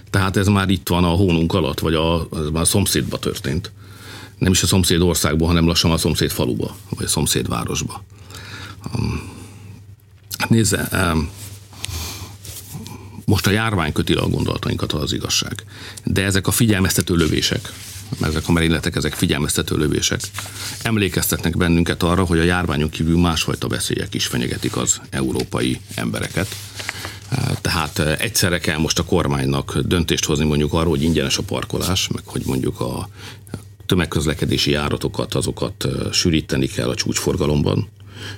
Tehát 0.09 0.37
ez 0.37 0.47
már 0.47 0.69
itt 0.69 0.87
van 0.89 1.03
a 1.03 1.09
hónunk 1.09 1.53
alatt, 1.53 1.79
vagy 1.79 1.93
a, 1.93 2.27
ez 2.31 2.49
már 2.51 2.61
a 2.61 2.65
szomszédba 2.65 3.17
történt. 3.17 3.71
Nem 4.37 4.51
is 4.51 4.63
a 4.63 4.67
szomszéd 4.67 5.01
országban, 5.01 5.47
hanem 5.47 5.67
lassan 5.67 5.91
a 5.91 5.97
szomszéd 5.97 6.31
faluba, 6.31 6.75
vagy 6.89 7.05
a 7.05 7.09
szomszéd 7.09 7.47
városba. 7.47 8.03
Hát 10.37 10.49
nézze, 10.49 10.89
most 13.25 13.47
a 13.47 13.51
járvány 13.51 13.91
köti 13.91 14.13
a 14.13 14.27
gondolatainkat, 14.27 14.91
az 14.91 15.13
igazság. 15.13 15.63
De 16.03 16.23
ezek 16.23 16.47
a 16.47 16.51
figyelmeztető 16.51 17.15
lövések, 17.15 17.73
ezek 18.21 18.47
a 18.47 18.51
merényletek, 18.51 18.95
ezek 18.95 19.13
figyelmeztető 19.13 19.77
lövések, 19.77 20.21
emlékeztetnek 20.81 21.57
bennünket 21.57 22.03
arra, 22.03 22.23
hogy 22.23 22.39
a 22.39 22.43
járványon 22.43 22.89
kívül 22.89 23.17
másfajta 23.17 23.67
veszélyek 23.67 24.13
is 24.13 24.25
fenyegetik 24.25 24.77
az 24.77 25.01
európai 25.09 25.79
embereket. 25.95 26.55
Tehát 27.61 27.99
egyszerre 27.99 28.59
kell 28.59 28.77
most 28.77 28.99
a 28.99 29.03
kormánynak 29.03 29.77
döntést 29.77 30.25
hozni 30.25 30.45
mondjuk 30.45 30.73
arról, 30.73 30.89
hogy 30.89 31.03
ingyenes 31.03 31.37
a 31.37 31.43
parkolás, 31.43 32.07
meg 32.07 32.23
hogy 32.25 32.41
mondjuk 32.45 32.79
a 32.79 33.09
tömegközlekedési 33.85 34.71
járatokat, 34.71 35.33
azokat 35.33 35.87
sűríteni 36.11 36.67
kell 36.67 36.89
a 36.89 36.95
csúcsforgalomban, 36.95 37.87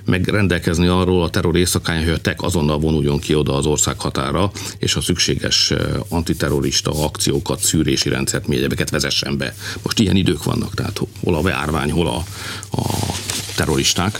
megrendelkezni 0.04 0.86
arról 0.86 1.22
a 1.22 1.30
terror 1.30 1.56
éjszakáján, 1.56 2.04
hogy 2.04 2.12
a 2.12 2.20
TEK 2.20 2.42
azonnal 2.42 2.78
vonuljon 2.78 3.18
ki 3.18 3.34
oda 3.34 3.54
az 3.54 3.66
ország 3.66 4.00
határa, 4.00 4.50
és 4.78 4.94
a 4.94 5.00
szükséges 5.00 5.70
eh, 5.70 5.78
antiterrorista 6.08 7.04
akciókat, 7.04 7.60
szűrési 7.60 8.08
rendszert, 8.08 8.46
mi 8.46 8.56
egyebeket 8.56 8.90
vezessen 8.90 9.38
be. 9.38 9.54
Most 9.82 9.98
ilyen 9.98 10.16
idők 10.16 10.44
vannak, 10.44 10.74
tehát 10.74 11.00
hol 11.24 11.34
a 11.34 11.40
beárvány, 11.40 11.90
hol 11.90 12.06
a, 12.06 12.24
a 12.70 12.82
terroristák. 13.56 14.18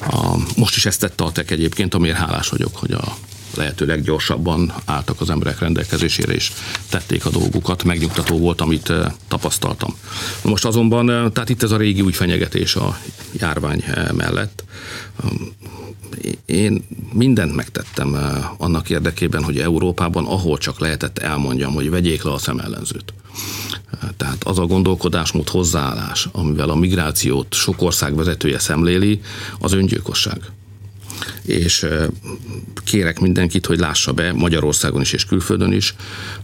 A, 0.00 0.36
most 0.56 0.76
is 0.76 0.86
ezt 0.86 1.00
tette 1.00 1.24
a 1.24 1.32
TEK 1.32 1.50
egyébként, 1.50 1.94
amiért 1.94 2.16
hálás 2.16 2.48
vagyok, 2.48 2.76
hogy 2.76 2.92
a 2.92 3.16
lehető 3.56 3.86
leggyorsabban 3.86 4.72
álltak 4.84 5.20
az 5.20 5.30
emberek 5.30 5.58
rendelkezésére, 5.58 6.32
és 6.32 6.52
tették 6.88 7.26
a 7.26 7.30
dolgukat. 7.30 7.84
Megnyugtató 7.84 8.38
volt, 8.38 8.60
amit 8.60 8.90
eh, 8.90 9.12
tapasztaltam. 9.28 9.96
Most 10.42 10.64
azonban, 10.64 11.10
eh, 11.10 11.30
tehát 11.32 11.48
itt 11.48 11.62
ez 11.62 11.70
a 11.70 11.76
régi 11.76 12.00
új 12.00 12.12
fenyegetés 12.12 12.74
a 12.74 12.98
járvány 13.32 13.84
mellett 14.12 14.64
én 16.46 16.84
mindent 17.12 17.54
megtettem 17.54 18.16
annak 18.56 18.90
érdekében, 18.90 19.42
hogy 19.42 19.58
Európában, 19.58 20.26
ahol 20.26 20.58
csak 20.58 20.78
lehetett, 20.78 21.18
elmondjam, 21.18 21.72
hogy 21.72 21.90
vegyék 21.90 22.22
le 22.22 22.32
a 22.32 22.38
szemellenzőt. 22.38 23.14
Tehát 24.16 24.44
az 24.44 24.58
a 24.58 24.66
gondolkodásmód 24.66 25.48
hozzáállás, 25.48 26.28
amivel 26.32 26.70
a 26.70 26.74
migrációt 26.74 27.54
sok 27.54 27.82
ország 27.82 28.14
vezetője 28.14 28.58
szemléli, 28.58 29.20
az 29.58 29.72
öngyilkosság 29.72 30.40
és 31.42 31.86
kérek 32.84 33.20
mindenkit, 33.20 33.66
hogy 33.66 33.78
lássa 33.78 34.12
be 34.12 34.32
Magyarországon 34.32 35.00
is 35.00 35.12
és 35.12 35.24
külföldön 35.24 35.72
is, 35.72 35.94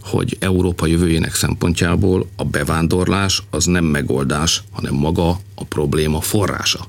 hogy 0.01 0.37
Európa 0.39 0.85
jövőjének 0.85 1.35
szempontjából 1.35 2.27
a 2.35 2.43
bevándorlás 2.43 3.43
az 3.49 3.65
nem 3.65 3.85
megoldás, 3.85 4.63
hanem 4.71 4.93
maga 4.93 5.39
a 5.55 5.63
probléma 5.63 6.21
forrása. 6.21 6.87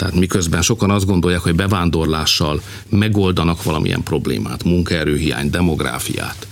Tehát 0.00 0.14
miközben 0.14 0.62
sokan 0.62 0.90
azt 0.90 1.06
gondolják, 1.06 1.40
hogy 1.40 1.54
bevándorlással 1.54 2.62
megoldanak 2.88 3.62
valamilyen 3.62 4.02
problémát, 4.02 4.64
munkaerőhiány, 4.64 5.50
demográfiát, 5.50 6.46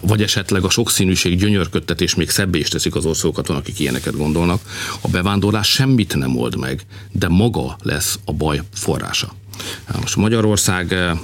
vagy 0.00 0.22
esetleg 0.22 0.64
a 0.64 0.70
sokszínűség 0.70 1.38
gyönyörködtetés 1.38 2.14
még 2.14 2.30
szebbé 2.30 2.58
is 2.58 2.68
teszik 2.68 2.94
az 2.94 3.04
országokat, 3.04 3.46
van, 3.46 3.56
akik 3.56 3.78
ilyeneket 3.78 4.16
gondolnak, 4.16 4.60
a 5.00 5.08
bevándorlás 5.08 5.68
semmit 5.68 6.16
nem 6.16 6.36
old 6.36 6.58
meg, 6.58 6.80
de 7.12 7.28
maga 7.28 7.76
lesz 7.82 8.18
a 8.24 8.32
baj 8.32 8.60
forrása. 8.72 9.34
Most 10.00 10.16
Magyarország 10.16 10.92
eh, 10.92 11.18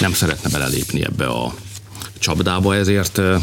nem 0.00 0.12
szeretne 0.12 0.50
belelépni 0.50 1.04
ebbe 1.04 1.26
a 1.26 1.54
csapdába, 2.18 2.74
ezért 2.74 3.18
eh, 3.18 3.42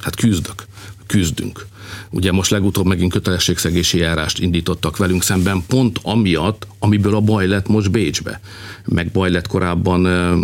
hát 0.00 0.16
küzdök, 0.16 0.66
küzdünk. 1.06 1.66
Ugye 2.10 2.32
most 2.32 2.50
legutóbb 2.50 2.86
megint 2.86 3.12
kötelességszegési 3.12 3.98
járást 3.98 4.38
indítottak 4.38 4.96
velünk 4.96 5.22
szemben, 5.22 5.62
pont 5.66 5.98
amiatt, 6.02 6.66
amiből 6.78 7.14
a 7.14 7.20
baj 7.20 7.46
lett 7.46 7.68
most 7.68 7.90
Bécsbe, 7.90 8.40
meg 8.84 9.10
baj 9.10 9.30
lett 9.30 9.46
korábban 9.46 10.06
e, 10.06 10.34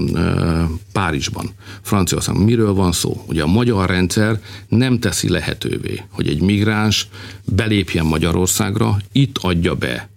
Párizsban, 0.92 1.50
Franciaországban. 1.82 2.44
Miről 2.44 2.74
van 2.74 2.92
szó? 2.92 3.24
Ugye 3.26 3.42
a 3.42 3.46
magyar 3.46 3.88
rendszer 3.88 4.40
nem 4.68 4.98
teszi 4.98 5.28
lehetővé, 5.28 6.02
hogy 6.10 6.28
egy 6.28 6.40
migráns 6.40 7.08
belépjen 7.44 8.06
Magyarországra, 8.06 8.96
itt 9.12 9.38
adja 9.38 9.74
be 9.74 10.09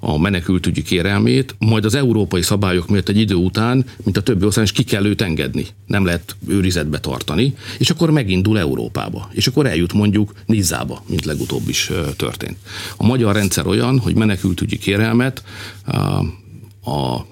a 0.00 0.18
menekültügyi 0.18 0.82
kérelmét, 0.82 1.54
majd 1.58 1.84
az 1.84 1.94
európai 1.94 2.42
szabályok 2.42 2.88
miatt 2.88 3.08
egy 3.08 3.18
idő 3.18 3.34
után, 3.34 3.84
mint 4.04 4.16
a 4.16 4.22
többi 4.22 4.44
ország, 4.44 4.64
is 4.64 4.72
ki 4.72 4.82
kell 4.82 5.04
őt 5.04 5.20
engedni. 5.20 5.66
Nem 5.86 6.04
lehet 6.04 6.36
őrizetbe 6.48 6.98
tartani, 6.98 7.54
és 7.78 7.90
akkor 7.90 8.10
megindul 8.10 8.58
Európába. 8.58 9.28
És 9.32 9.46
akkor 9.46 9.66
eljut 9.66 9.92
mondjuk 9.92 10.32
Nizzába, 10.46 11.02
mint 11.06 11.24
legutóbb 11.24 11.68
is 11.68 11.90
történt. 12.16 12.56
A 12.96 13.06
magyar 13.06 13.34
rendszer 13.34 13.66
olyan, 13.66 13.98
hogy 13.98 14.14
menekültügyi 14.14 14.78
kérelmet 14.78 15.42
a 16.84 17.26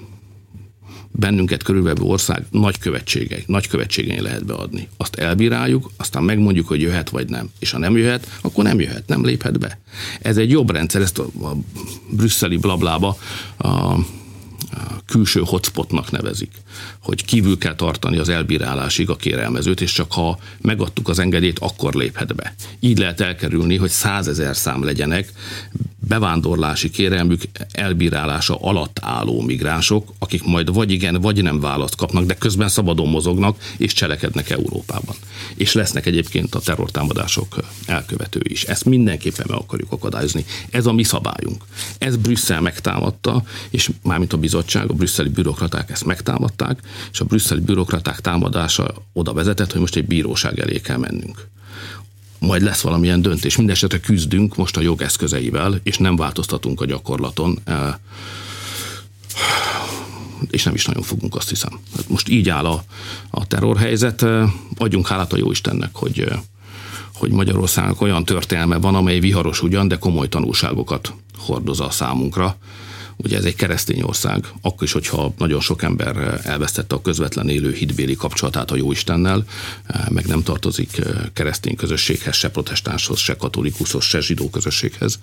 bennünket 1.17 1.63
körülvevő 1.63 2.03
ország 2.03 2.45
nagy 2.51 2.79
követségei, 2.79 3.45
nagy 3.47 3.69
követségei 3.69 4.21
lehet 4.21 4.45
beadni. 4.45 4.89
Azt 4.97 5.15
elbíráljuk, 5.15 5.91
aztán 5.97 6.23
megmondjuk, 6.23 6.69
hogy 6.69 6.81
jöhet 6.81 7.11
vagy 7.11 7.29
nem. 7.29 7.51
És 7.59 7.71
ha 7.71 7.79
nem 7.79 7.97
jöhet, 7.97 8.39
akkor 8.41 8.65
nem 8.65 8.81
jöhet, 8.81 9.07
nem 9.07 9.25
léphet 9.25 9.59
be. 9.59 9.79
Ez 10.21 10.37
egy 10.37 10.51
jobb 10.51 10.71
rendszer, 10.71 11.01
ezt 11.01 11.19
a, 11.19 11.23
a 11.23 11.57
brüsszeli 12.11 12.57
blablába 12.57 13.17
a, 13.57 13.97
külső 15.07 15.43
hotspotnak 15.45 16.11
nevezik, 16.11 16.51
hogy 17.03 17.25
kívül 17.25 17.59
kell 17.59 17.75
tartani 17.75 18.19
az 18.19 18.29
elbírálásig 18.29 19.11
a 19.11 19.17
kérelmezőt, 19.17 19.81
és 19.81 19.93
csak 19.93 20.13
ha 20.13 20.39
megadtuk 20.61 21.09
az 21.09 21.19
engedélyt, 21.19 21.59
akkor 21.59 21.95
léphet 21.95 22.35
be. 22.35 22.55
Így 22.81 22.99
lehet 22.99 23.21
elkerülni, 23.21 23.77
hogy 23.77 23.91
százezer 23.91 24.57
szám 24.57 24.85
legyenek 24.85 25.33
bevándorlási 26.09 26.91
kérelmük 26.91 27.43
elbírálása 27.73 28.57
alatt 28.61 28.99
álló 29.03 29.41
migránsok, 29.41 30.13
akik 30.19 30.45
majd 30.45 30.73
vagy 30.73 30.91
igen, 30.91 31.21
vagy 31.21 31.43
nem 31.43 31.61
választ 31.61 31.97
kapnak, 31.97 32.25
de 32.25 32.35
közben 32.35 32.69
szabadon 32.69 33.09
mozognak 33.09 33.57
és 33.77 33.93
cselekednek 33.93 34.51
Európában. 34.51 35.15
És 35.55 35.73
lesznek 35.73 36.07
egyébként 36.07 36.55
a 36.55 36.61
terrortámadások 36.61 37.57
elkövetői 37.87 38.51
is. 38.51 38.65
Ezt 38.65 38.85
mindenképpen 38.85 39.47
meg 39.49 39.59
akarjuk 39.59 39.93
akadályozni. 39.93 40.45
Ez 40.71 40.87
a 40.87 40.93
mi 40.93 41.03
szabályunk. 41.03 41.65
Ez 41.99 42.17
Brüsszel 42.17 42.61
megtámadta, 42.61 43.43
és 43.71 43.91
mármint 44.03 44.33
a 44.33 44.37
bizottság, 44.37 44.91
a 44.91 44.95
brüsszeli 44.95 45.29
bürokraták 45.29 45.91
ezt 45.91 46.05
megtámadták, 46.05 46.79
és 47.13 47.21
a 47.21 47.25
brüsszeli 47.25 47.61
bürokraták 47.61 48.21
támadása 48.21 48.95
oda 49.13 49.33
vezetett, 49.33 49.73
hogy 49.73 49.81
most 49.81 49.97
egy 49.97 50.07
bíróság 50.07 50.59
elé 50.59 50.81
kell 50.81 50.99
mennünk 50.99 51.53
majd 52.45 52.63
lesz 52.63 52.81
valamilyen 52.81 53.23
döntés. 53.23 53.57
Mindenesetre 53.57 54.01
küzdünk 54.01 54.57
most 54.57 54.77
a 54.77 54.81
jogeszközeivel, 54.81 55.81
és 55.83 55.99
nem 55.99 56.17
változtatunk 56.17 56.81
a 56.81 56.87
gyakorlaton, 56.87 57.59
e, 57.65 58.01
és 60.51 60.63
nem 60.63 60.75
is 60.75 60.85
nagyon 60.85 61.03
fogunk, 61.03 61.35
azt 61.35 61.49
hiszem. 61.49 61.81
Hát 61.97 62.09
most 62.09 62.29
így 62.29 62.49
áll 62.49 62.65
a, 62.65 62.85
a 63.31 63.47
terrorhelyzet, 63.47 64.23
e, 64.23 64.53
adjunk 64.77 65.07
hálát 65.07 65.33
a 65.33 65.37
Jóistennek, 65.37 65.91
hogy, 65.93 66.21
e, 66.21 66.43
hogy 67.15 67.31
Magyarországnak 67.31 68.01
olyan 68.01 68.25
történelme 68.25 68.77
van, 68.77 68.95
amely 68.95 69.19
viharos 69.19 69.63
ugyan, 69.63 69.89
de 69.89 69.97
komoly 69.97 70.29
tanulságokat 70.29 71.15
hordoz 71.37 71.81
a 71.81 71.91
számunkra. 71.91 72.57
Ugye 73.17 73.37
ez 73.37 73.45
egy 73.45 73.55
keresztény 73.55 74.03
ország, 74.03 74.47
akkor 74.61 74.83
is, 74.83 74.93
hogyha 74.93 75.35
nagyon 75.39 75.61
sok 75.61 75.83
ember 75.83 76.41
elvesztette 76.45 76.95
a 76.95 77.03
közvetlen 77.03 77.49
élő 77.49 77.73
hitbéli 77.73 78.15
kapcsolatát 78.15 78.71
a 78.71 78.77
Jóistennel, 78.77 79.45
meg 80.09 80.27
nem 80.27 80.43
tartozik 80.43 81.03
keresztény 81.33 81.77
közösséghez, 81.77 82.35
se 82.35 82.51
protestánshoz, 82.51 83.19
se 83.19 83.37
katolikushoz, 83.37 84.05
se 84.05 84.21
zsidó 84.21 84.51
közösséghez. 84.51 85.19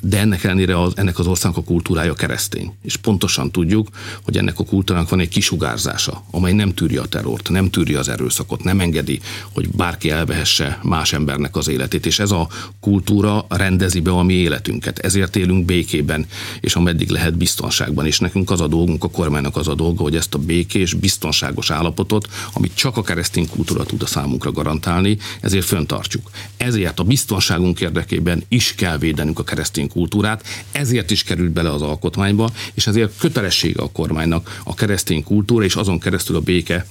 De 0.00 0.18
ennek 0.18 0.44
ellenére 0.44 0.80
az, 0.80 0.92
ennek 0.96 1.18
az 1.18 1.26
országnak 1.26 1.60
a 1.60 1.64
kultúrája 1.64 2.14
keresztény. 2.14 2.72
És 2.82 2.96
pontosan 2.96 3.50
tudjuk, 3.50 3.88
hogy 4.22 4.36
ennek 4.36 4.58
a 4.58 4.64
kultúrának 4.64 5.08
van 5.08 5.20
egy 5.20 5.28
kisugárzása, 5.28 6.24
amely 6.30 6.52
nem 6.52 6.74
tűri 6.74 6.96
a 6.96 7.04
terrort, 7.04 7.48
nem 7.48 7.70
tűri 7.70 7.94
az 7.94 8.08
erőszakot, 8.08 8.64
nem 8.64 8.80
engedi, 8.80 9.20
hogy 9.52 9.68
bárki 9.68 10.10
elvehesse 10.10 10.78
más 10.82 11.12
embernek 11.12 11.56
az 11.56 11.68
életét. 11.68 12.06
És 12.06 12.18
ez 12.18 12.30
a 12.30 12.48
kultúra 12.80 13.46
rendezi 13.48 14.00
be 14.00 14.10
a 14.10 14.22
mi 14.22 14.34
életünket. 14.34 14.98
Ezért 14.98 15.36
élünk 15.36 15.64
békében, 15.64 16.26
és 16.60 16.74
ameddig 16.74 17.10
lehet 17.10 17.36
biztonságban. 17.36 18.06
És 18.06 18.18
nekünk 18.18 18.50
az 18.50 18.60
a 18.60 18.66
dolgunk, 18.66 19.04
a 19.04 19.10
kormánynak 19.10 19.56
az 19.56 19.68
a 19.68 19.74
dolga, 19.74 20.02
hogy 20.02 20.16
ezt 20.16 20.34
a 20.34 20.38
békés, 20.38 20.94
biztonságos 20.94 21.70
állapotot, 21.70 22.28
amit 22.52 22.74
csak 22.74 22.96
a 22.96 23.02
keresztény 23.02 23.48
kultúra 23.48 23.84
tud 23.84 24.02
a 24.02 24.06
számunkra 24.06 24.52
garantálni, 24.52 25.18
ezért 25.40 25.66
föntartjuk. 25.66 26.30
Ezért 26.56 27.00
a 27.00 27.04
biztonságunk 27.04 27.80
érdekében 27.80 28.42
is 28.48 28.74
kell 28.74 28.98
védenünk 28.98 29.38
a 29.38 29.44
keresztény 29.44 29.81
kultúrát, 29.88 30.42
ezért 30.72 31.10
is 31.10 31.22
került 31.22 31.50
bele 31.50 31.70
az 31.72 31.82
alkotmányba, 31.82 32.50
és 32.74 32.86
ezért 32.86 33.18
kötelessége 33.18 33.82
a 33.82 33.92
kormánynak 33.92 34.60
a 34.64 34.74
keresztény 34.74 35.24
kultúra, 35.24 35.64
és 35.64 35.74
azon 35.74 35.98
keresztül 35.98 36.36
a 36.36 36.40
béke 36.40 36.86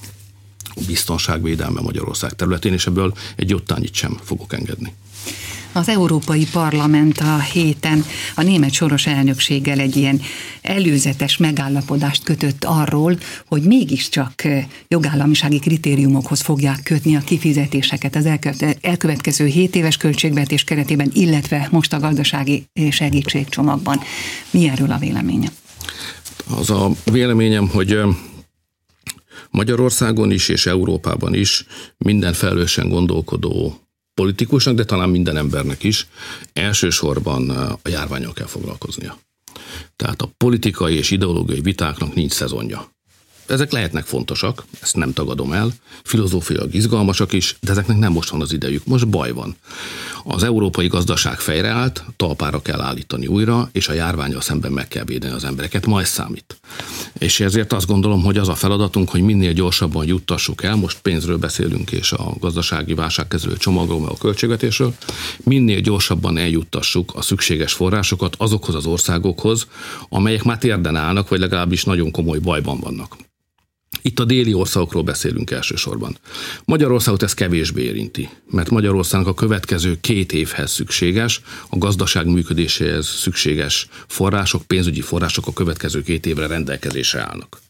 biztonságvédelme 0.86 1.80
Magyarország 1.80 2.32
területén, 2.32 2.72
és 2.72 2.86
ebből 2.86 3.14
egy 3.36 3.54
ottányit 3.54 3.94
sem 3.94 4.18
fogok 4.22 4.52
engedni. 4.52 4.92
Az 5.74 5.88
Európai 5.88 6.46
Parlament 6.52 7.18
a 7.18 7.38
héten 7.38 8.04
a 8.34 8.42
német 8.42 8.72
soros 8.72 9.06
elnökséggel 9.06 9.78
egy 9.78 9.96
ilyen 9.96 10.20
előzetes 10.62 11.36
megállapodást 11.36 12.22
kötött 12.22 12.64
arról, 12.64 13.18
hogy 13.46 13.62
mégiscsak 13.62 14.42
jogállamisági 14.88 15.58
kritériumokhoz 15.58 16.40
fogják 16.40 16.80
kötni 16.82 17.16
a 17.16 17.20
kifizetéseket 17.20 18.16
az 18.16 18.28
elkövetkező 18.80 19.46
7 19.46 19.76
éves 19.76 19.96
költségvetés 19.96 20.64
keretében, 20.64 21.10
illetve 21.14 21.68
most 21.70 21.92
a 21.92 21.98
gazdasági 21.98 22.64
segítségcsomagban. 22.90 24.00
Mi 24.50 24.68
erről 24.68 24.90
a 24.90 24.98
véleménye? 24.98 25.48
Az 26.58 26.70
a 26.70 26.90
véleményem, 27.04 27.68
hogy 27.68 27.98
Magyarországon 29.50 30.30
is 30.30 30.48
és 30.48 30.66
Európában 30.66 31.34
is 31.34 31.66
minden 31.98 32.32
felelősen 32.32 32.88
gondolkodó 32.88 33.81
politikusnak, 34.14 34.74
de 34.74 34.84
talán 34.84 35.08
minden 35.08 35.36
embernek 35.36 35.82
is 35.82 36.06
elsősorban 36.52 37.50
a 37.50 37.78
járványok 37.84 38.34
kell 38.34 38.46
foglalkoznia. 38.46 39.18
Tehát 39.96 40.22
a 40.22 40.30
politikai 40.36 40.96
és 40.96 41.10
ideológiai 41.10 41.60
vitáknak 41.60 42.14
nincs 42.14 42.32
szezonja. 42.32 42.90
Ezek 43.46 43.72
lehetnek 43.72 44.04
fontosak, 44.04 44.64
ezt 44.80 44.96
nem 44.96 45.12
tagadom 45.12 45.52
el, 45.52 45.72
filozófiailag 46.04 46.74
izgalmasak 46.74 47.32
is, 47.32 47.56
de 47.60 47.70
ezeknek 47.70 47.98
nem 47.98 48.12
most 48.12 48.30
van 48.30 48.40
az 48.40 48.52
idejük, 48.52 48.84
most 48.86 49.08
baj 49.08 49.32
van. 49.32 49.56
Az 50.24 50.42
európai 50.42 50.86
gazdaság 50.86 51.40
fejreállt, 51.40 52.04
talpára 52.16 52.62
kell 52.62 52.80
állítani 52.80 53.26
újra, 53.26 53.68
és 53.72 53.88
a 53.88 53.92
járványra 53.92 54.40
szemben 54.40 54.72
meg 54.72 54.88
kell 54.88 55.04
védeni 55.04 55.34
az 55.34 55.44
embereket, 55.44 55.86
ma 55.86 56.00
ez 56.00 56.08
számít. 56.08 56.60
És 57.18 57.40
ezért 57.40 57.72
azt 57.72 57.86
gondolom, 57.86 58.22
hogy 58.22 58.38
az 58.38 58.48
a 58.48 58.54
feladatunk, 58.54 59.10
hogy 59.10 59.20
minél 59.20 59.52
gyorsabban 59.52 60.06
juttassuk 60.06 60.62
el, 60.62 60.76
most 60.76 61.00
pénzről 61.00 61.38
beszélünk, 61.38 61.90
és 61.90 62.12
a 62.12 62.34
gazdasági 62.40 62.94
válságkezelő 62.94 63.56
csomagról, 63.56 64.00
meg 64.00 64.10
a 64.10 64.16
költségvetésről, 64.16 64.94
minél 65.36 65.80
gyorsabban 65.80 66.36
eljuttassuk 66.36 67.12
a 67.14 67.22
szükséges 67.22 67.72
forrásokat 67.72 68.34
azokhoz 68.38 68.74
az 68.74 68.86
országokhoz, 68.86 69.66
amelyek 70.08 70.42
már 70.42 70.58
térden 70.58 70.96
állnak, 70.96 71.28
vagy 71.28 71.40
legalábbis 71.40 71.84
nagyon 71.84 72.10
komoly 72.10 72.38
bajban 72.38 72.80
vannak. 72.80 73.16
Itt 74.02 74.18
a 74.18 74.24
déli 74.24 74.54
országokról 74.54 75.02
beszélünk 75.02 75.50
elsősorban. 75.50 76.18
Magyarországot 76.64 77.22
ez 77.22 77.34
kevésbé 77.34 77.82
érinti, 77.82 78.28
mert 78.50 78.70
Magyarországnak 78.70 79.28
a 79.28 79.34
következő 79.34 79.98
két 80.00 80.32
évhez 80.32 80.70
szükséges, 80.70 81.40
a 81.68 81.78
gazdaság 81.78 82.26
működéséhez 82.26 83.06
szükséges 83.06 83.88
források, 84.06 84.62
pénzügyi 84.62 85.00
források 85.00 85.46
a 85.46 85.52
következő 85.52 86.02
két 86.02 86.26
évre 86.26 86.46
rendelkezésre 86.46 87.20
állnak. 87.20 87.60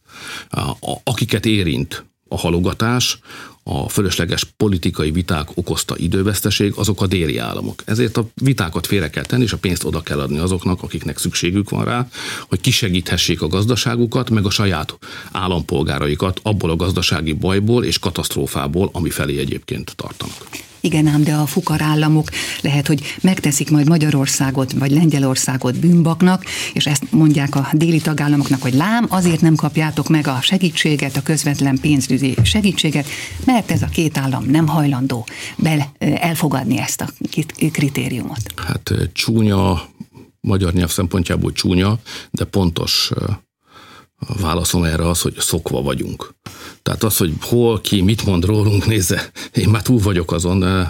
Akiket 1.05 1.47
érint 1.47 2.05
a 2.29 2.38
halogatás, 2.38 3.18
a 3.64 3.88
fölösleges 3.88 4.44
politikai 4.57 5.11
viták 5.11 5.48
okozta 5.55 5.96
időveszteség, 5.96 6.72
azok 6.77 7.03
a 7.03 7.07
déli 7.07 7.38
államok. 7.38 7.83
Ezért 7.87 8.16
a 8.16 8.27
vitákat 8.35 8.87
félre 8.87 9.11
kell 9.11 9.25
tenni, 9.25 9.42
és 9.42 9.53
a 9.53 9.59
pénzt 9.59 9.85
oda 9.85 10.01
kell 10.01 10.20
adni 10.20 10.38
azoknak, 10.38 10.83
akiknek 10.83 11.18
szükségük 11.18 11.70
van 11.70 11.85
rá, 11.85 12.09
hogy 12.48 12.61
kisegíthessék 12.61 13.42
a 13.42 13.46
gazdaságukat, 13.46 14.31
meg 14.31 14.44
a 14.44 14.51
saját 14.51 14.98
állampolgáraikat 15.33 16.40
abból 16.42 16.70
a 16.70 16.77
gazdasági 16.77 17.33
bajból 17.33 17.85
és 17.85 17.98
katasztrófából, 17.98 18.90
ami 18.92 19.11
felé 19.11 19.38
egyébként 19.38 19.96
tartanak. 19.96 20.70
Igen 20.85 21.07
ám, 21.07 21.23
de 21.23 21.35
a 21.35 21.47
fukar 21.47 21.83
államok 21.83 22.29
lehet, 22.61 22.87
hogy 22.87 23.16
megteszik 23.21 23.71
majd 23.71 23.88
Magyarországot 23.88 24.73
vagy 24.73 24.90
Lengyelországot 24.90 25.79
bűnbaknak, 25.79 26.45
és 26.73 26.87
ezt 26.87 27.12
mondják 27.12 27.55
a 27.55 27.68
déli 27.73 28.01
tagállamoknak, 28.01 28.62
hogy 28.62 28.75
lám, 28.75 29.07
azért 29.09 29.40
nem 29.40 29.55
kapjátok 29.55 30.09
meg 30.09 30.27
a 30.27 30.38
segítséget, 30.40 31.16
a 31.16 31.23
közvetlen 31.23 31.79
pénzügyi 31.81 32.35
segítséget, 32.42 33.07
mert 33.45 33.71
ez 33.71 33.83
a 33.83 33.87
két 33.87 34.18
állam 34.18 34.45
nem 34.45 34.66
hajlandó 34.66 35.27
bele, 35.57 35.92
elfogadni 35.99 36.79
ezt 36.79 37.01
a 37.01 37.09
kritériumot. 37.73 38.40
Hát 38.57 38.92
csúnya, 39.12 39.83
magyar 40.40 40.73
nyelv 40.73 40.90
szempontjából 40.90 41.53
csúnya, 41.53 41.99
de 42.31 42.45
pontos 42.45 43.11
válaszom 44.40 44.85
erre 44.85 45.09
az, 45.09 45.21
hogy 45.21 45.35
szokva 45.38 45.83
vagyunk. 45.83 46.35
Tehát 46.83 47.03
az, 47.03 47.16
hogy 47.16 47.33
hol, 47.40 47.81
ki, 47.81 48.01
mit 48.01 48.25
mond 48.25 48.45
rólunk, 48.45 48.87
nézze, 48.87 49.31
én 49.53 49.68
már 49.68 49.83
túl 49.83 49.99
vagyok 49.99 50.33
azon, 50.33 50.88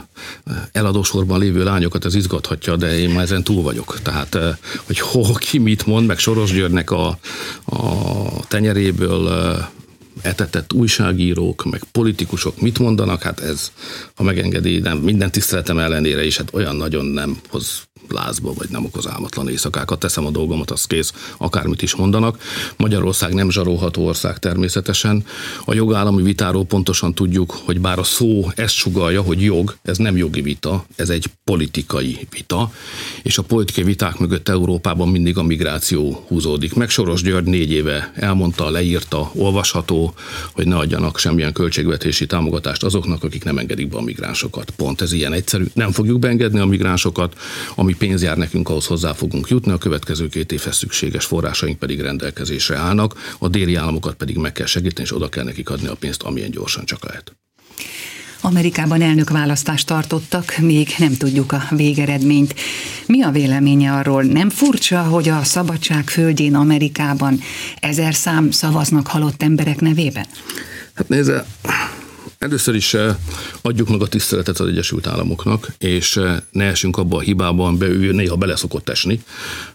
eladósorban 0.72 1.38
lévő 1.38 1.64
lányokat 1.64 2.04
ez 2.04 2.14
izgathatja, 2.14 2.76
de 2.76 2.98
én 2.98 3.10
már 3.10 3.22
ezen 3.22 3.44
túl 3.44 3.62
vagyok. 3.62 3.98
Tehát, 4.02 4.38
hogy 4.84 4.98
hol, 4.98 5.34
ki, 5.34 5.58
mit 5.58 5.86
mond, 5.86 6.06
meg 6.06 6.18
Soros 6.18 6.52
Györgynek 6.52 6.90
a, 6.90 7.18
a 7.64 8.46
tenyeréből 8.48 9.28
etetett 10.22 10.72
újságírók, 10.72 11.64
meg 11.70 11.84
politikusok 11.92 12.60
mit 12.60 12.78
mondanak, 12.78 13.22
hát 13.22 13.40
ez, 13.40 13.72
ha 14.14 14.22
megengedi, 14.22 14.78
nem, 14.78 14.98
minden 14.98 15.30
tiszteletem 15.30 15.78
ellenére 15.78 16.24
is, 16.24 16.36
hát 16.36 16.54
olyan 16.54 16.76
nagyon 16.76 17.04
nem 17.04 17.40
hoz 17.48 17.82
lázba, 18.12 18.52
vagy 18.52 18.68
nem 18.70 18.84
okoz 18.84 19.08
álmatlan 19.08 19.48
éjszakákat, 19.48 19.98
teszem 19.98 20.26
a 20.26 20.30
dolgomat, 20.30 20.70
az 20.70 20.84
kész, 20.84 21.12
akármit 21.36 21.82
is 21.82 21.94
mondanak. 21.94 22.38
Magyarország 22.76 23.34
nem 23.34 23.50
zsarolható 23.50 24.06
ország 24.06 24.38
természetesen. 24.38 25.24
A 25.64 25.74
jogállami 25.74 26.22
vitáról 26.22 26.64
pontosan 26.64 27.14
tudjuk, 27.14 27.50
hogy 27.64 27.80
bár 27.80 27.98
a 27.98 28.04
szó 28.04 28.50
ezt 28.54 28.74
sugalja, 28.74 29.22
hogy 29.22 29.42
jog, 29.42 29.76
ez 29.82 29.96
nem 29.96 30.16
jogi 30.16 30.40
vita, 30.42 30.84
ez 30.96 31.10
egy 31.10 31.26
politikai 31.44 32.26
vita, 32.30 32.72
és 33.22 33.38
a 33.38 33.42
politikai 33.42 33.84
viták 33.84 34.18
mögött 34.18 34.48
Európában 34.48 35.08
mindig 35.08 35.38
a 35.38 35.42
migráció 35.42 36.24
húzódik 36.28 36.74
meg. 36.74 36.88
Soros 36.88 37.22
György 37.22 37.46
négy 37.46 37.70
éve 37.70 38.12
elmondta, 38.14 38.70
leírta, 38.70 39.30
olvasható, 39.34 40.14
hogy 40.52 40.66
ne 40.66 40.76
adjanak 40.76 41.18
semmilyen 41.18 41.52
költségvetési 41.52 42.26
támogatást 42.26 42.82
azoknak, 42.82 43.24
akik 43.24 43.44
nem 43.44 43.58
engedik 43.58 43.88
be 43.88 43.96
a 43.96 44.02
migránsokat. 44.02 44.70
Pont 44.70 45.00
ez 45.00 45.12
ilyen 45.12 45.32
egyszerű. 45.32 45.64
Nem 45.74 45.92
fogjuk 45.92 46.18
beengedni 46.18 46.58
a 46.58 46.66
migránsokat, 46.66 47.36
ami 47.74 47.94
pénz 48.06 48.22
jár 48.22 48.36
nekünk, 48.36 48.68
ahhoz 48.68 48.86
hozzá 48.86 49.12
fogunk 49.12 49.48
jutni, 49.48 49.72
a 49.72 49.78
következő 49.78 50.28
két 50.28 50.52
évhez 50.52 50.76
szükséges 50.76 51.24
forrásaink 51.24 51.78
pedig 51.78 52.00
rendelkezésre 52.00 52.76
állnak, 52.76 53.34
a 53.38 53.48
déli 53.48 53.74
államokat 53.74 54.14
pedig 54.14 54.36
meg 54.36 54.52
kell 54.52 54.66
segíteni, 54.66 55.06
és 55.06 55.14
oda 55.14 55.28
kell 55.28 55.44
nekik 55.44 55.70
adni 55.70 55.86
a 55.86 55.94
pénzt, 55.94 56.22
amilyen 56.22 56.50
gyorsan 56.50 56.84
csak 56.84 57.04
lehet. 57.04 57.36
Amerikában 58.40 59.02
elnök 59.02 59.30
választást 59.30 59.86
tartottak, 59.86 60.58
még 60.58 60.88
nem 60.98 61.16
tudjuk 61.16 61.52
a 61.52 61.62
végeredményt. 61.70 62.54
Mi 63.06 63.22
a 63.22 63.30
véleménye 63.30 63.92
arról? 63.92 64.22
Nem 64.22 64.50
furcsa, 64.50 65.02
hogy 65.02 65.28
a 65.28 65.44
szabadság 65.44 66.08
földjén 66.08 66.54
Amerikában 66.54 67.40
ezer 67.80 68.14
szám 68.14 68.50
szavaznak 68.50 69.06
halott 69.06 69.42
emberek 69.42 69.80
nevében? 69.80 70.26
Hát 70.94 71.08
nézze, 71.08 71.46
Először 72.42 72.74
is 72.74 72.94
eh, 72.94 73.16
adjuk 73.60 73.88
meg 73.88 74.00
a 74.02 74.06
tiszteletet 74.06 74.58
az 74.58 74.68
Egyesült 74.68 75.06
Államoknak, 75.06 75.66
és 75.78 76.16
eh, 76.16 76.36
ne 76.50 76.64
esünk 76.64 76.96
abba 76.96 77.16
a 77.16 77.20
hibában, 77.20 77.66
amiben 77.66 77.90
ő 77.90 78.12
néha 78.12 78.36
bele 78.36 78.56
szokott 78.56 78.88
esni, 78.88 79.22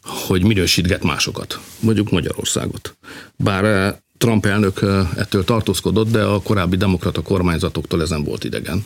hogy 0.04 0.44
minősítget 0.44 1.04
másokat, 1.04 1.60
mondjuk 1.80 2.12
Magyarországot. 2.12 2.98
Bár 3.36 3.64
eh, 3.64 3.94
Trump 4.18 4.46
elnök 4.46 4.82
ettől 5.16 5.44
tartózkodott, 5.44 6.12
de 6.12 6.24
a 6.24 6.42
korábbi 6.42 6.76
demokrata 6.76 7.22
kormányzatoktól 7.22 8.02
ezen 8.02 8.24
volt 8.24 8.44
idegen 8.44 8.86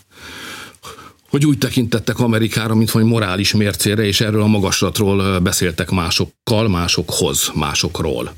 hogy 1.32 1.46
úgy 1.46 1.58
tekintettek 1.58 2.20
Amerikára, 2.20 2.76
mint 2.76 2.90
hogy 2.90 3.04
morális 3.04 3.54
mércére, 3.54 4.04
és 4.04 4.22
erről 4.22 4.42
a 4.42 4.48
magaslatról 4.48 5.40
beszéltek 5.40 5.90
másokkal, 5.90 6.68
másokhoz, 6.68 7.52
másokról. 7.56 8.34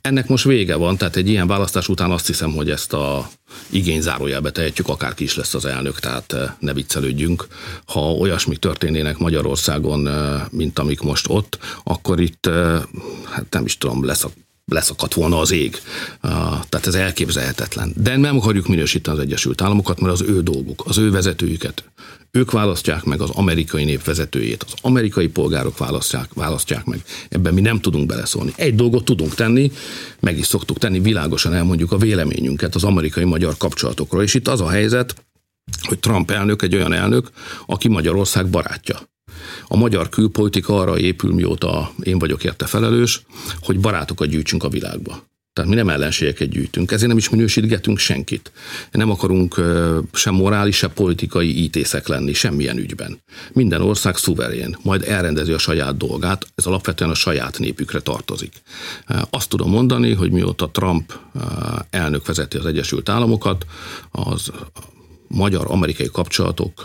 Ennek 0.00 0.28
most 0.28 0.44
vége 0.44 0.76
van, 0.76 0.96
tehát 0.96 1.16
egy 1.16 1.28
ilyen 1.28 1.46
választás 1.46 1.88
után 1.88 2.10
azt 2.10 2.26
hiszem, 2.26 2.52
hogy 2.52 2.70
ezt 2.70 2.92
a 2.92 3.30
igény 3.68 4.00
zárójelbe 4.00 4.50
tehetjük, 4.50 4.88
akárki 4.88 5.24
is 5.24 5.36
lesz 5.36 5.54
az 5.54 5.64
elnök, 5.64 6.00
tehát 6.00 6.34
ne 6.58 6.72
viccelődjünk. 6.72 7.46
Ha 7.86 8.00
olyasmi 8.00 8.56
történének 8.56 9.18
Magyarországon, 9.18 10.08
mint 10.50 10.78
amik 10.78 11.00
most 11.00 11.28
ott, 11.28 11.58
akkor 11.84 12.20
itt, 12.20 12.50
hát 13.30 13.46
nem 13.50 13.64
is 13.64 13.78
tudom, 13.78 14.04
lesz 14.04 14.24
a 14.24 14.30
leszakadt 14.72 15.14
volna 15.14 15.38
az 15.38 15.50
ég. 15.50 15.80
Tehát 16.68 16.86
ez 16.86 16.94
elképzelhetetlen. 16.94 17.92
De 17.96 18.16
nem 18.16 18.36
akarjuk 18.36 18.66
minősíteni 18.66 19.16
az 19.16 19.22
Egyesült 19.22 19.60
Államokat, 19.60 20.00
mert 20.00 20.12
az 20.12 20.22
ő 20.22 20.42
dolguk, 20.42 20.82
az 20.86 20.98
ő 20.98 21.10
vezetőjüket. 21.10 21.84
Ők 22.32 22.50
választják 22.50 23.04
meg 23.04 23.20
az 23.20 23.30
amerikai 23.30 23.84
nép 23.84 24.04
vezetőjét, 24.04 24.62
az 24.62 24.72
amerikai 24.80 25.28
polgárok 25.28 25.78
választják, 25.78 26.34
választják 26.34 26.84
meg. 26.84 27.02
Ebben 27.28 27.54
mi 27.54 27.60
nem 27.60 27.80
tudunk 27.80 28.06
beleszólni. 28.06 28.52
Egy 28.56 28.74
dolgot 28.74 29.04
tudunk 29.04 29.34
tenni, 29.34 29.72
meg 30.20 30.38
is 30.38 30.46
szoktuk 30.46 30.78
tenni, 30.78 31.00
világosan 31.00 31.54
elmondjuk 31.54 31.92
a 31.92 31.98
véleményünket 31.98 32.74
az 32.74 32.84
amerikai-magyar 32.84 33.56
kapcsolatokról. 33.56 34.22
És 34.22 34.34
itt 34.34 34.48
az 34.48 34.60
a 34.60 34.68
helyzet, 34.68 35.14
hogy 35.82 35.98
Trump 35.98 36.30
elnök 36.30 36.62
egy 36.62 36.74
olyan 36.74 36.92
elnök, 36.92 37.30
aki 37.66 37.88
Magyarország 37.88 38.48
barátja. 38.48 39.09
A 39.72 39.76
magyar 39.76 40.08
külpolitika 40.08 40.80
arra 40.80 40.98
épül, 40.98 41.34
mióta 41.34 41.92
én 42.02 42.18
vagyok 42.18 42.44
érte 42.44 42.66
felelős, 42.66 43.22
hogy 43.60 43.80
barátokat 43.80 44.28
gyűjtsünk 44.28 44.64
a 44.64 44.68
világba. 44.68 45.28
Tehát 45.52 45.70
mi 45.70 45.76
nem 45.76 45.88
ellenségeket 45.88 46.48
gyűjtünk, 46.48 46.90
ezért 46.90 47.08
nem 47.08 47.16
is 47.16 47.28
minősítgetünk 47.28 47.98
senkit. 47.98 48.52
Nem 48.90 49.10
akarunk 49.10 49.60
sem 50.12 50.34
morális, 50.34 50.76
sem 50.76 50.92
politikai 50.92 51.62
ítészek 51.62 52.08
lenni 52.08 52.32
semmilyen 52.32 52.78
ügyben. 52.78 53.20
Minden 53.52 53.80
ország 53.80 54.16
szuverén, 54.16 54.76
majd 54.82 55.08
elrendezi 55.08 55.52
a 55.52 55.58
saját 55.58 55.96
dolgát, 55.96 56.46
ez 56.54 56.66
alapvetően 56.66 57.10
a 57.10 57.14
saját 57.14 57.58
népükre 57.58 58.00
tartozik. 58.00 58.52
Azt 59.30 59.48
tudom 59.48 59.70
mondani, 59.70 60.14
hogy 60.14 60.30
mióta 60.30 60.70
Trump 60.70 61.18
elnök 61.90 62.26
vezeti 62.26 62.56
az 62.56 62.66
Egyesült 62.66 63.08
Államokat, 63.08 63.66
az 64.10 64.50
magyar-amerikai 65.28 66.08
kapcsolatok 66.12 66.82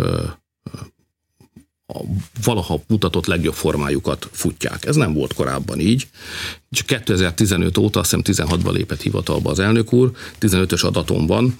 a 1.87 1.99
valaha 2.43 2.81
mutatott 2.87 3.25
legjobb 3.25 3.53
formájukat 3.53 4.29
futják. 4.31 4.85
Ez 4.85 4.95
nem 4.95 5.13
volt 5.13 5.33
korábban 5.33 5.79
így. 5.79 6.07
Csak 6.69 6.85
2015 6.85 7.77
óta, 7.77 7.99
azt 7.99 8.15
hiszem 8.25 8.47
16-ban 8.47 8.71
lépett 8.71 9.01
hivatalba 9.01 9.49
az 9.49 9.59
elnök 9.59 9.93
úr, 9.93 10.11
15-ös 10.39 10.85
adatom 10.85 11.25
van, 11.25 11.55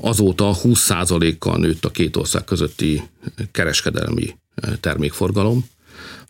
azóta 0.00 0.56
20%-kal 0.62 1.58
nőtt 1.58 1.84
a 1.84 1.90
két 1.90 2.16
ország 2.16 2.44
közötti 2.44 3.02
kereskedelmi 3.50 4.36
termékforgalom. 4.80 5.64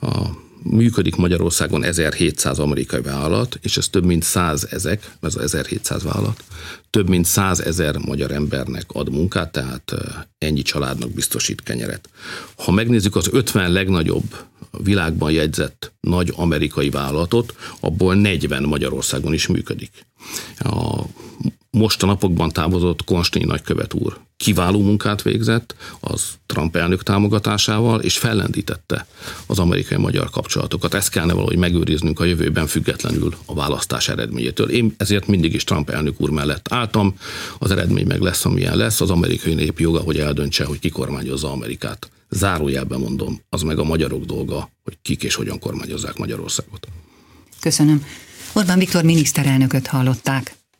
A 0.01 0.27
működik 0.63 1.17
Magyarországon 1.17 1.85
1700 1.85 2.59
amerikai 2.59 3.01
vállalat, 3.01 3.59
és 3.63 3.77
ez 3.77 3.89
több 3.89 4.05
mint 4.05 4.23
100 4.23 4.67
ezek, 4.71 5.11
ez 5.21 5.35
az 5.35 5.43
1700 5.43 6.03
vállalat, 6.03 6.45
több 6.91 7.09
mint 7.09 7.25
100 7.25 7.61
ezer 7.61 7.97
magyar 7.97 8.31
embernek 8.31 8.85
ad 8.89 9.11
munkát, 9.11 9.53
tehát 9.53 9.95
ennyi 10.39 10.63
családnak 10.63 11.11
biztosít 11.11 11.63
kenyeret. 11.63 12.09
Ha 12.57 12.71
megnézzük 12.71 13.17
az 13.17 13.29
50 13.33 13.73
legnagyobb 13.73 14.37
világban 14.79 15.33
jegyzett 15.33 15.93
nagy 16.01 16.33
amerikai 16.37 16.91
vállalatot, 16.91 17.55
abból 17.81 18.15
40 18.15 18.63
Magyarországon 18.63 19.33
is 19.33 19.47
működik. 19.47 19.91
A 20.59 21.01
most 21.71 22.03
a 22.03 22.07
napokban 22.07 22.51
távozott 22.51 23.05
Konstény 23.05 23.47
nagykövet 23.47 23.95
úr 23.95 24.21
kiváló 24.43 24.83
munkát 24.83 25.23
végzett 25.23 25.75
az 26.01 26.23
Trump 26.47 26.77
elnök 26.77 27.03
támogatásával, 27.03 28.01
és 28.01 28.19
fellendítette 28.19 29.07
az 29.47 29.59
amerikai-magyar 29.59 30.31
kapcsolatokat. 30.31 30.95
Ezt 30.95 31.11
kellene 31.11 31.33
valahogy 31.33 31.57
megőriznünk 31.57 32.21
a 32.21 32.25
jövőben 32.25 32.67
függetlenül 32.67 33.35
a 33.45 33.55
választás 33.55 34.09
eredményétől. 34.09 34.71
Én 34.71 34.95
ezért 34.97 35.27
mindig 35.27 35.55
is 35.55 35.65
Trump 35.65 35.91
elnök 35.91 36.21
úr 36.21 36.31
mellett 36.31 36.73
álltam, 36.73 37.15
az 37.59 37.71
eredmény 37.71 38.07
meg 38.07 38.21
lesz, 38.21 38.45
amilyen 38.45 38.77
lesz, 38.77 39.01
az 39.01 39.11
amerikai 39.11 39.55
nép 39.55 39.79
joga, 39.79 40.01
hogy 40.01 40.19
eldöntse, 40.19 40.65
hogy 40.65 40.79
ki 40.79 40.89
kormányozza 40.89 41.51
Amerikát. 41.51 42.11
Zárójelben 42.31 43.01
mondom, 43.01 43.41
az 43.49 43.63
meg 43.63 43.79
a 43.79 43.85
magyarok 43.85 44.25
dolga, 44.25 44.71
hogy 44.85 44.99
kik 45.03 45.23
és 45.23 45.35
hogyan 45.35 45.59
kormányozzák 45.59 46.17
Magyarországot. 46.17 46.87
Köszönöm. 47.61 48.05
Orbán 48.53 48.79
Viktor 48.79 49.03
miniszterelnököt 49.05 49.87
hallották. 49.87 50.62